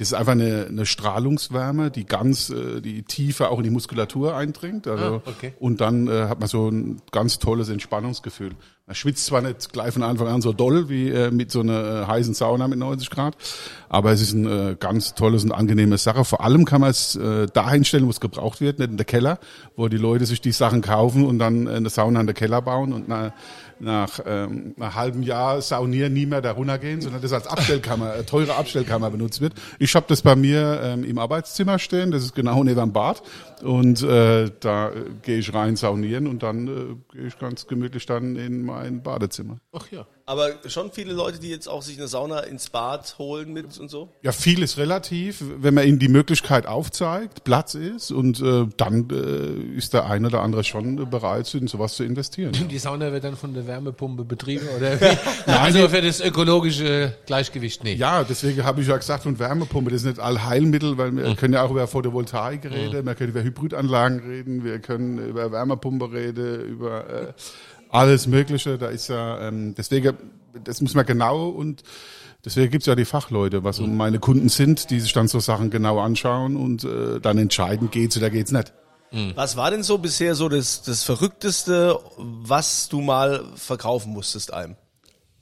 das 0.00 0.12
ist 0.12 0.14
einfach 0.14 0.32
eine, 0.32 0.64
eine 0.66 0.86
Strahlungswärme, 0.86 1.90
die 1.90 2.06
ganz, 2.06 2.48
äh, 2.48 2.80
die 2.80 3.02
tiefer 3.02 3.50
auch 3.50 3.58
in 3.58 3.64
die 3.64 3.70
Muskulatur 3.70 4.34
eindringt. 4.34 4.86
Also, 4.86 5.04
Ah, 5.04 5.22
okay. 5.26 5.52
Und 5.60 5.82
dann 5.82 6.08
äh, 6.08 6.22
hat 6.22 6.40
man 6.40 6.48
so 6.48 6.70
ein 6.70 7.02
ganz 7.12 7.38
tolles 7.38 7.68
Entspannungsgefühl. 7.68 8.52
Man 8.86 8.94
schwitzt 8.94 9.26
zwar 9.26 9.42
nicht 9.42 9.74
gleich 9.74 9.92
von 9.92 10.02
Anfang 10.02 10.28
an 10.28 10.40
so 10.40 10.54
doll 10.54 10.88
wie 10.88 11.10
äh, 11.10 11.30
mit 11.30 11.50
so 11.50 11.60
einer 11.60 12.04
äh, 12.04 12.06
heißen 12.06 12.32
Sauna 12.32 12.66
mit 12.66 12.78
90 12.78 13.10
Grad, 13.10 13.36
aber 13.90 14.10
es 14.12 14.22
ist 14.22 14.32
ein 14.32 14.46
äh, 14.46 14.76
ganz 14.80 15.14
tolles 15.14 15.44
und 15.44 15.52
angenehmes 15.52 16.02
Sache. 16.02 16.24
Vor 16.24 16.42
allem 16.42 16.64
kann 16.64 16.80
man 16.80 16.88
es 16.90 17.16
äh, 17.16 17.46
dahin 17.52 17.84
stellen, 17.84 18.06
wo 18.06 18.10
es 18.10 18.20
gebraucht 18.20 18.62
wird, 18.62 18.78
nicht 18.78 18.90
in 18.90 18.96
der 18.96 19.04
Keller, 19.04 19.38
wo 19.76 19.88
die 19.88 19.98
Leute 19.98 20.24
sich 20.24 20.40
die 20.40 20.52
Sachen 20.52 20.80
kaufen 20.80 21.26
und 21.26 21.38
dann 21.38 21.66
äh, 21.66 21.72
eine 21.72 21.90
Sauna 21.90 22.20
in 22.20 22.26
der 22.26 22.34
Keller 22.34 22.62
bauen 22.62 22.94
und 22.94 23.06
nach, 23.06 23.32
nach 23.80 24.20
ähm, 24.26 24.74
einem 24.78 24.94
halben 24.94 25.22
Jahr 25.22 25.60
saunieren 25.62 26.12
nie 26.12 26.26
mehr 26.26 26.40
da 26.40 26.52
runtergehen, 26.52 27.00
sondern 27.00 27.22
das 27.22 27.32
als 27.32 27.46
Abstellkammer, 27.46 28.16
äh, 28.16 28.24
teure 28.24 28.56
Abstellkammer 28.56 29.10
benutzt 29.10 29.40
wird. 29.40 29.54
Ich 29.78 29.94
habe 29.94 30.06
das 30.08 30.22
bei 30.22 30.36
mir 30.36 30.80
ähm, 30.82 31.04
im 31.04 31.18
Arbeitszimmer 31.18 31.78
stehen, 31.78 32.10
das 32.10 32.22
ist 32.22 32.34
genau 32.34 32.62
neben 32.62 32.80
dem 32.80 32.92
Bad 32.92 33.22
und 33.62 34.02
äh, 34.02 34.50
da 34.60 34.90
äh, 34.90 35.04
gehe 35.22 35.38
ich 35.38 35.52
rein 35.54 35.76
saunieren 35.76 36.26
und 36.26 36.42
dann 36.42 36.68
äh, 36.68 37.16
gehe 37.16 37.26
ich 37.26 37.38
ganz 37.38 37.66
gemütlich 37.66 38.06
dann 38.06 38.36
in 38.36 38.64
mein 38.64 39.02
Badezimmer. 39.02 39.60
Ach 39.72 39.90
ja. 39.90 40.06
Aber 40.30 40.50
schon 40.66 40.92
viele 40.92 41.12
Leute, 41.12 41.40
die 41.40 41.50
jetzt 41.50 41.68
auch 41.68 41.82
sich 41.82 41.98
eine 41.98 42.06
Sauna 42.06 42.38
ins 42.40 42.70
Bad 42.70 43.16
holen 43.18 43.52
mit 43.52 43.76
und 43.80 43.90
so? 43.90 44.12
Ja, 44.22 44.30
viel 44.30 44.62
ist 44.62 44.78
relativ, 44.78 45.42
wenn 45.58 45.74
man 45.74 45.88
ihnen 45.88 45.98
die 45.98 46.06
Möglichkeit 46.06 46.68
aufzeigt, 46.68 47.42
Platz 47.42 47.74
ist 47.74 48.12
und 48.12 48.40
äh, 48.40 48.66
dann 48.76 49.08
äh, 49.10 49.76
ist 49.76 49.92
der 49.92 50.06
eine 50.06 50.28
oder 50.28 50.42
andere 50.42 50.62
schon 50.62 51.10
bereit, 51.10 51.52
in 51.54 51.66
sowas 51.66 51.96
zu 51.96 52.04
investieren. 52.04 52.52
Die 52.52 52.78
Sauna 52.78 53.10
wird 53.10 53.24
dann 53.24 53.36
von 53.36 53.54
der 53.54 53.66
Wärmepumpe 53.66 54.22
betrieben 54.22 54.68
oder 54.76 55.00
wie? 55.00 55.16
also 55.50 55.88
für 55.88 56.00
das 56.00 56.20
ökologische 56.20 57.12
Gleichgewicht, 57.26 57.82
nee. 57.82 57.94
Ja, 57.94 58.22
deswegen 58.22 58.62
habe 58.62 58.82
ich 58.82 58.86
ja 58.86 58.96
gesagt, 58.96 59.26
und 59.26 59.40
Wärmepumpe, 59.40 59.90
das 59.90 60.02
ist 60.02 60.06
nicht 60.06 60.20
Allheilmittel, 60.20 60.96
weil 60.96 61.10
wir 61.16 61.34
können 61.34 61.54
ja 61.54 61.64
auch 61.64 61.72
über 61.72 61.88
Photovoltaik 61.88 62.66
reden, 62.66 63.04
wir 63.04 63.14
können 63.16 63.30
über 63.30 63.42
Hybridanlagen 63.50 64.20
reden, 64.20 64.64
wir 64.64 64.78
können 64.78 65.18
über 65.18 65.52
Wärmepumpe 65.52 66.12
reden, 66.12 66.64
über 66.64 67.08
äh, 67.08 67.32
alles 67.88 68.26
Mögliche. 68.26 68.78
Da 68.78 68.88
ist 68.88 69.08
ja, 69.08 69.48
ähm, 69.48 69.74
deswegen, 69.76 70.16
das 70.64 70.80
muss 70.80 70.94
man 70.94 71.06
genau 71.06 71.48
und 71.48 71.82
deswegen 72.44 72.70
gibt's 72.70 72.86
ja 72.86 72.94
die 72.94 73.04
Fachleute, 73.04 73.64
was 73.64 73.80
meine 73.80 74.18
Kunden 74.18 74.48
sind, 74.48 74.90
die 74.90 75.00
sich 75.00 75.12
dann 75.12 75.28
so 75.28 75.40
Sachen 75.40 75.70
genau 75.70 75.98
anschauen 76.00 76.56
und 76.56 76.84
äh, 76.84 77.20
dann 77.20 77.38
entscheiden, 77.38 77.90
geht's 77.90 78.16
oder 78.16 78.30
geht's 78.30 78.52
nicht. 78.52 78.72
Was 79.34 79.56
war 79.56 79.72
denn 79.72 79.82
so 79.82 79.98
bisher 79.98 80.36
so 80.36 80.48
das, 80.48 80.82
das 80.82 81.02
Verrückteste, 81.02 81.98
was 82.16 82.88
du 82.88 83.00
mal 83.00 83.44
verkaufen 83.56 84.12
musstest 84.12 84.54
einem? 84.54 84.76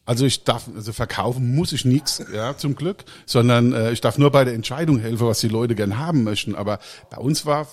Also 0.07 0.25
ich 0.25 0.45
darf, 0.45 0.71
also 0.75 0.95
verkaufen 0.95 1.55
muss 1.55 1.75
ich 1.75 1.85
nichts, 1.85 2.23
ja, 2.33 2.57
zum 2.57 2.77
Glück, 2.77 3.05
sondern 3.27 3.75
äh, 3.75 3.93
ich 3.93 4.01
darf 4.01 4.17
nur 4.17 4.31
bei 4.31 4.43
der 4.45 4.55
Entscheidung 4.55 4.99
helfen, 4.99 5.27
was 5.27 5.41
die 5.41 5.49
Leute 5.49 5.75
gern 5.75 5.99
haben 5.99 6.25
möchten. 6.25 6.55
Aber 6.55 6.79
bei 7.11 7.19
uns 7.19 7.45
war 7.45 7.69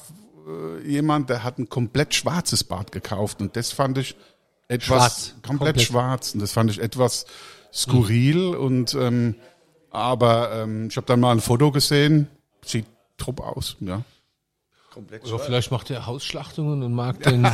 jemand, 0.86 1.30
der 1.30 1.44
hat 1.44 1.58
ein 1.60 1.70
komplett 1.70 2.14
schwarzes 2.14 2.64
Bad 2.64 2.92
gekauft 2.92 3.42
und 3.42 3.56
das 3.56 3.72
fand 3.72 3.98
ich 3.98 4.16
etwas 4.68 4.86
Schwarz, 4.88 5.34
komplett, 5.42 5.48
komplett. 5.76 5.82
schwarz 5.82 6.34
und 6.34 6.40
das 6.42 6.52
fand 6.52 6.72
ich 6.72 6.80
etwas 6.82 7.26
skurril 7.74 8.56
und 8.56 8.94
ähm, 8.96 9.36
aber 9.92 10.52
ähm, 10.54 10.88
ich 10.90 10.98
habe 10.98 11.08
dann 11.08 11.20
mal 11.20 11.32
ein 11.32 11.40
Foto 11.42 11.72
gesehen, 11.72 12.28
sieht 12.64 12.86
top 13.18 13.40
aus, 13.42 13.78
ja. 13.80 14.02
Komplett 14.94 15.26
Oder 15.26 15.40
vielleicht 15.40 15.72
macht 15.72 15.90
er 15.90 16.06
Hausschlachtungen 16.06 16.82
und 16.84 16.94
mag 16.94 17.22
den 17.24 17.46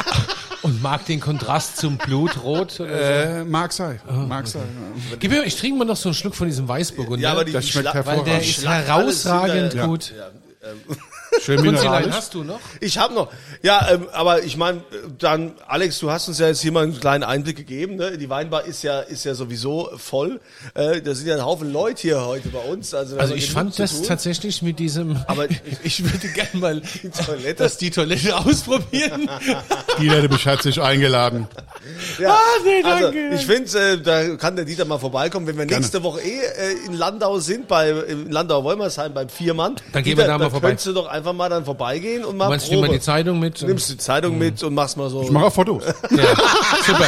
und 0.62 0.82
mag 0.82 1.06
den 1.06 1.18
Kontrast 1.20 1.78
zum 1.78 1.96
Blutrot. 1.96 2.78
Oder 2.78 2.88
so. 2.90 3.40
Äh, 3.40 3.44
mag 3.44 3.72
sein, 3.72 4.00
mag 4.28 4.46
sein. 4.46 4.68
Ja. 5.10 5.16
Gib 5.18 5.30
mir, 5.30 5.44
ich 5.44 5.56
trinke 5.56 5.78
mal 5.78 5.84
noch 5.86 5.96
so 5.96 6.10
einen 6.10 6.14
Schluck 6.14 6.34
von 6.34 6.46
diesem 6.46 6.68
Weißburgunder. 6.68 7.22
Ja, 7.22 7.32
aber 7.32 7.44
die, 7.46 7.52
Das 7.52 7.66
schmeckt 7.68 7.88
Schla- 7.88 8.04
weil 8.06 8.22
der 8.24 8.34
hervorragend. 8.34 8.46
ist 8.48 8.64
herausragend 8.66 9.72
hinter- 9.72 9.86
gut. 9.88 10.14
Ja, 10.14 10.28
ähm, 10.70 10.96
Schön 11.44 11.56
Kunzilein 11.56 11.82
mineralisch. 11.82 12.14
hast 12.14 12.34
du 12.34 12.42
noch? 12.44 12.58
Ich 12.80 12.96
habe 12.98 13.12
noch. 13.14 13.28
Ja, 13.62 13.88
ähm, 13.92 14.06
aber 14.12 14.42
ich 14.44 14.56
meine, 14.56 14.82
dann 15.18 15.52
Alex, 15.66 15.98
du 15.98 16.10
hast 16.10 16.28
uns 16.28 16.38
ja 16.38 16.46
jetzt 16.48 16.60
hier 16.62 16.72
mal 16.72 16.84
einen 16.84 16.98
kleinen 16.98 17.22
Einblick 17.24 17.56
gegeben. 17.56 17.96
Ne? 17.96 18.16
Die 18.16 18.30
Weinbar 18.30 18.64
ist 18.64 18.82
ja 18.82 19.00
ist 19.00 19.24
ja 19.24 19.34
sowieso 19.34 19.90
voll. 19.96 20.40
Äh, 20.74 21.02
da 21.02 21.14
sind 21.14 21.26
ja 21.26 21.34
ein 21.34 21.44
Haufen 21.44 21.72
Leute 21.72 22.02
hier 22.02 22.24
heute 22.24 22.48
bei 22.48 22.60
uns. 22.60 22.94
Also, 22.94 23.18
Also 23.18 23.34
ich 23.34 23.50
fand 23.50 23.78
das 23.78 23.92
tun. 23.98 24.04
tatsächlich 24.06 24.62
mit 24.62 24.78
diesem, 24.78 25.16
Aber- 25.26 25.46
ich 25.82 26.02
würde 26.02 26.28
gerne 26.28 26.48
mal 26.54 26.82
Toilette. 27.26 27.62
das 27.62 27.76
die 27.76 27.90
Toilette 27.90 28.36
ausprobieren. 28.36 29.28
Dieter 30.00 30.20
de 30.20 30.28
Besch 30.28 30.46
hat 30.46 30.62
sich 30.62 30.80
eingeladen. 30.80 31.46
Ja, 32.18 32.30
Ah, 32.34 32.38
nee, 32.64 32.82
also 32.82 33.04
danke. 33.04 33.34
ich 33.34 33.46
finde, 33.46 33.78
äh, 33.92 33.98
da 34.00 34.36
kann 34.36 34.56
der 34.56 34.64
Dieter 34.64 34.84
mal 34.86 34.98
vorbeikommen, 34.98 35.46
wenn 35.46 35.56
wir 35.58 35.66
Gerne. 35.66 35.80
nächste 35.82 36.02
Woche 36.02 36.20
eh 36.22 36.38
äh, 36.40 36.86
in 36.86 36.94
Landau 36.94 37.38
sind, 37.38 37.68
bei 37.68 37.90
in 37.90 38.30
Landau-Wolmersheim 38.30 39.12
beim 39.12 39.28
Viermann. 39.28 39.76
Dann 39.92 40.02
gehen 40.02 40.12
Dieter, 40.16 40.22
wir 40.22 40.26
da 40.28 40.38
mal 40.38 40.50
vorbei. 40.50 40.68
könntest 40.68 40.86
du 40.86 40.92
doch 40.94 41.06
einfach 41.06 41.33
mal 41.34 41.48
dann 41.48 41.64
vorbeigehen 41.64 42.24
und 42.24 42.36
mal 42.36 42.44
Du 42.46 42.50
meinst, 42.50 42.70
nimm 42.70 42.80
mal 42.80 42.86
Probe. 42.86 42.98
die 42.98 43.04
Zeitung 43.04 43.38
mit? 43.38 43.60
und- 43.62 43.68
Nimmst 43.68 43.90
die 43.90 43.96
Zeitung 43.98 44.38
mit 44.38 44.62
und 44.62 44.74
machst 44.74 44.96
mal 44.96 45.08
so. 45.10 45.22
Ich 45.22 45.30
mache 45.30 45.46
auch 45.46 45.52
Fotos. 45.52 45.82
Ja, 46.10 46.24
super. 46.86 47.06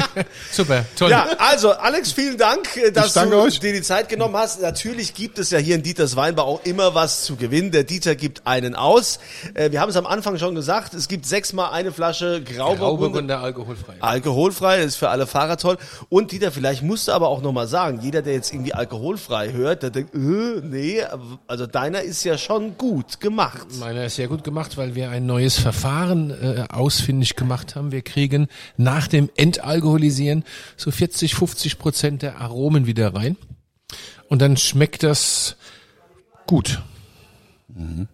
super, 0.50 0.84
toll. 0.96 1.10
Ja, 1.10 1.26
also 1.38 1.72
Alex, 1.72 2.12
vielen 2.12 2.36
Dank, 2.38 2.76
äh, 2.76 2.90
dass 2.90 3.12
du 3.14 3.20
euch. 3.36 3.60
dir 3.60 3.72
die 3.72 3.82
Zeit 3.82 4.08
genommen 4.08 4.36
hast. 4.36 4.60
Natürlich 4.60 5.14
gibt 5.14 5.38
es 5.38 5.50
ja 5.50 5.58
hier 5.58 5.74
in 5.74 5.82
Dieters 5.82 6.16
Weinbar 6.16 6.46
auch 6.46 6.60
immer 6.64 6.94
was 6.94 7.24
zu 7.24 7.36
gewinnen. 7.36 7.70
Der 7.70 7.84
Dieter 7.84 8.14
gibt 8.14 8.46
einen 8.46 8.74
aus. 8.74 9.18
Äh, 9.54 9.70
Wir 9.70 9.80
haben 9.80 9.90
es 9.90 9.96
am 9.96 10.06
Anfang 10.06 10.38
schon 10.38 10.54
gesagt, 10.54 10.94
es 10.94 11.08
gibt 11.08 11.26
sechsmal 11.26 11.72
eine 11.72 11.92
Flasche 11.92 12.42
Grauburgunder. 12.42 12.76
Grauburgunder 12.78 13.40
alkoholfrei. 13.40 13.94
Alkoholfrei, 14.00 14.78
ist 14.82 14.96
für 14.96 15.08
alle 15.10 15.26
Fahrer 15.26 15.56
toll. 15.56 15.76
Und 16.08 16.32
Dieter, 16.32 16.52
vielleicht 16.52 16.82
musst 16.82 17.08
du 17.08 17.12
aber 17.12 17.28
auch 17.28 17.42
nochmal 17.42 17.66
sagen, 17.68 18.00
jeder, 18.02 18.22
der 18.22 18.34
jetzt 18.34 18.52
irgendwie 18.52 18.74
alkoholfrei 18.74 19.52
hört, 19.52 19.82
der 19.82 19.90
denkt, 19.90 20.14
äh, 20.14 20.18
nee, 20.18 21.02
also 21.46 21.66
deiner 21.66 22.02
ist 22.02 22.24
ja 22.24 22.38
schon 22.38 22.76
gut 22.76 23.20
gemacht. 23.20 23.37
Meiner 23.78 24.04
ist 24.04 24.16
sehr 24.16 24.26
gut 24.26 24.42
gemacht, 24.42 24.76
weil 24.76 24.94
wir 24.94 25.10
ein 25.10 25.24
neues 25.24 25.58
Verfahren 25.58 26.30
äh, 26.30 26.66
ausfindig 26.68 27.36
gemacht 27.36 27.76
haben. 27.76 27.92
Wir 27.92 28.02
kriegen 28.02 28.48
nach 28.76 29.06
dem 29.06 29.30
Entalkoholisieren 29.36 30.44
so 30.76 30.90
40, 30.90 31.34
50 31.34 31.78
Prozent 31.78 32.22
der 32.22 32.40
Aromen 32.40 32.86
wieder 32.86 33.14
rein. 33.14 33.36
Und 34.28 34.42
dann 34.42 34.56
schmeckt 34.56 35.04
das 35.04 35.56
gut. 36.46 36.82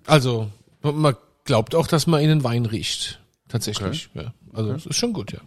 Also 0.06 0.50
man 0.82 1.16
glaubt 1.44 1.74
auch, 1.74 1.87
dass 1.87 2.06
man 2.06 2.20
in 2.20 2.28
den 2.28 2.44
Wein 2.44 2.66
riecht. 2.66 3.20
Tatsächlich. 3.48 4.10
Ja. 4.14 4.34
Also 4.52 4.72
es 4.72 4.87
ist 4.87 4.96
schon 4.96 5.12
gut, 5.12 5.32
ja. 5.32 5.40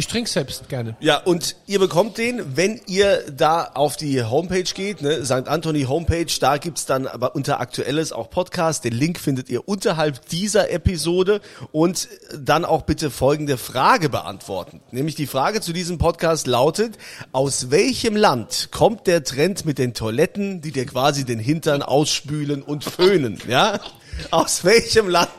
Ich 0.00 0.06
trinke 0.06 0.30
selbst 0.30 0.70
gerne. 0.70 0.96
Ja, 1.00 1.18
und 1.18 1.56
ihr 1.66 1.78
bekommt 1.78 2.16
den, 2.16 2.56
wenn 2.56 2.80
ihr 2.86 3.22
da 3.36 3.64
auf 3.74 3.98
die 3.98 4.24
Homepage 4.24 4.62
geht, 4.62 5.02
ne, 5.02 5.26
St. 5.26 5.46
Anthony 5.46 5.82
Homepage, 5.82 6.32
da 6.40 6.56
gibt's 6.56 6.86
dann 6.86 7.06
aber 7.06 7.34
unter 7.34 7.60
Aktuelles 7.60 8.10
auch 8.10 8.30
Podcast. 8.30 8.84
Den 8.84 8.94
Link 8.94 9.20
findet 9.20 9.50
ihr 9.50 9.68
unterhalb 9.68 10.26
dieser 10.30 10.70
Episode 10.70 11.42
und 11.70 12.08
dann 12.34 12.64
auch 12.64 12.84
bitte 12.84 13.10
folgende 13.10 13.58
Frage 13.58 14.08
beantworten. 14.08 14.80
Nämlich 14.90 15.16
die 15.16 15.26
Frage 15.26 15.60
zu 15.60 15.74
diesem 15.74 15.98
Podcast 15.98 16.46
lautet, 16.46 16.96
aus 17.32 17.70
welchem 17.70 18.16
Land 18.16 18.68
kommt 18.70 19.06
der 19.06 19.22
Trend 19.22 19.66
mit 19.66 19.76
den 19.76 19.92
Toiletten, 19.92 20.62
die 20.62 20.72
dir 20.72 20.86
quasi 20.86 21.26
den 21.26 21.38
Hintern 21.38 21.82
ausspülen 21.82 22.62
und 22.62 22.84
föhnen, 22.84 23.38
ja? 23.46 23.78
Aus 24.30 24.64
welchem 24.64 25.08
Land 25.08 25.30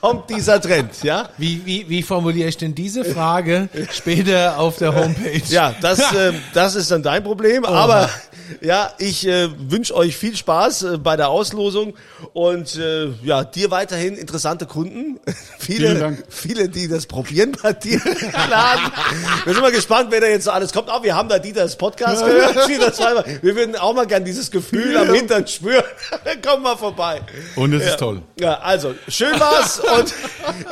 kommt 0.00 0.30
dieser 0.30 0.60
Trend, 0.60 1.02
ja? 1.02 1.28
Wie, 1.38 1.64
wie, 1.64 1.88
wie 1.88 2.02
formuliere 2.02 2.48
ich 2.48 2.56
denn 2.56 2.74
diese 2.74 3.04
Frage 3.04 3.68
später 3.92 4.58
auf 4.58 4.78
der 4.78 4.94
Homepage? 4.94 5.42
Ja, 5.48 5.74
das, 5.80 5.98
äh, 6.14 6.32
das 6.52 6.74
ist 6.74 6.90
dann 6.90 7.02
dein 7.02 7.22
Problem. 7.22 7.64
Aber 7.64 8.08
ja, 8.60 8.92
ich 8.98 9.26
äh, 9.26 9.48
wünsche 9.70 9.94
euch 9.94 10.16
viel 10.16 10.36
Spaß 10.36 10.82
äh, 10.82 10.98
bei 10.98 11.16
der 11.16 11.28
Auslosung 11.28 11.94
und 12.32 12.76
äh, 12.76 13.08
ja, 13.22 13.44
dir 13.44 13.70
weiterhin 13.70 14.16
interessante 14.16 14.66
Kunden. 14.66 15.18
viele, 15.58 15.88
Vielen 15.88 16.00
Dank. 16.00 16.24
viele, 16.28 16.68
die 16.68 16.88
das 16.88 17.06
probieren 17.06 17.52
bei 17.62 17.72
dir. 17.72 18.00
Wir 19.44 19.52
sind 19.52 19.62
mal 19.62 19.72
gespannt, 19.72 20.08
wer 20.10 20.20
da 20.20 20.26
jetzt 20.26 20.44
so 20.44 20.50
alles 20.50 20.72
kommt. 20.72 20.90
Auch 20.90 21.02
wir 21.02 21.14
haben 21.14 21.28
da 21.28 21.38
Dieters 21.38 21.76
Podcast 21.76 22.24
gehört. 22.24 22.56
Wir 23.42 23.56
würden 23.56 23.76
auch 23.76 23.94
mal 23.94 24.06
gern 24.06 24.24
dieses 24.24 24.50
Gefühl 24.50 24.96
am 24.96 25.12
Hintern 25.12 25.46
spüren. 25.46 25.84
Komm 26.46 26.62
mal 26.62 26.76
vorbei. 26.76 27.20
Und 27.56 27.72
es 27.72 27.86
ist 27.86 27.98
toll. 27.98 28.22
Ja, 28.38 28.58
also 28.60 28.94
schön 29.08 29.38
war's 29.38 29.80
und 29.80 30.14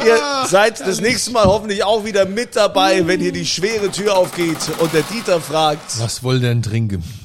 ihr 0.04 0.18
seid 0.46 0.80
das 0.80 1.00
nächste 1.00 1.30
Mal 1.32 1.44
hoffentlich 1.44 1.84
auch 1.84 2.04
wieder 2.04 2.24
mit 2.26 2.56
dabei, 2.56 3.06
wenn 3.06 3.20
hier 3.20 3.32
die 3.32 3.46
schwere 3.46 3.90
Tür 3.90 4.16
aufgeht 4.16 4.58
und 4.78 4.92
der 4.92 5.02
Dieter 5.02 5.40
fragt. 5.40 6.00
Was 6.00 6.22
wollt 6.22 6.42
ihr 6.42 6.48
denn 6.48 6.62
trinken? 6.62 7.02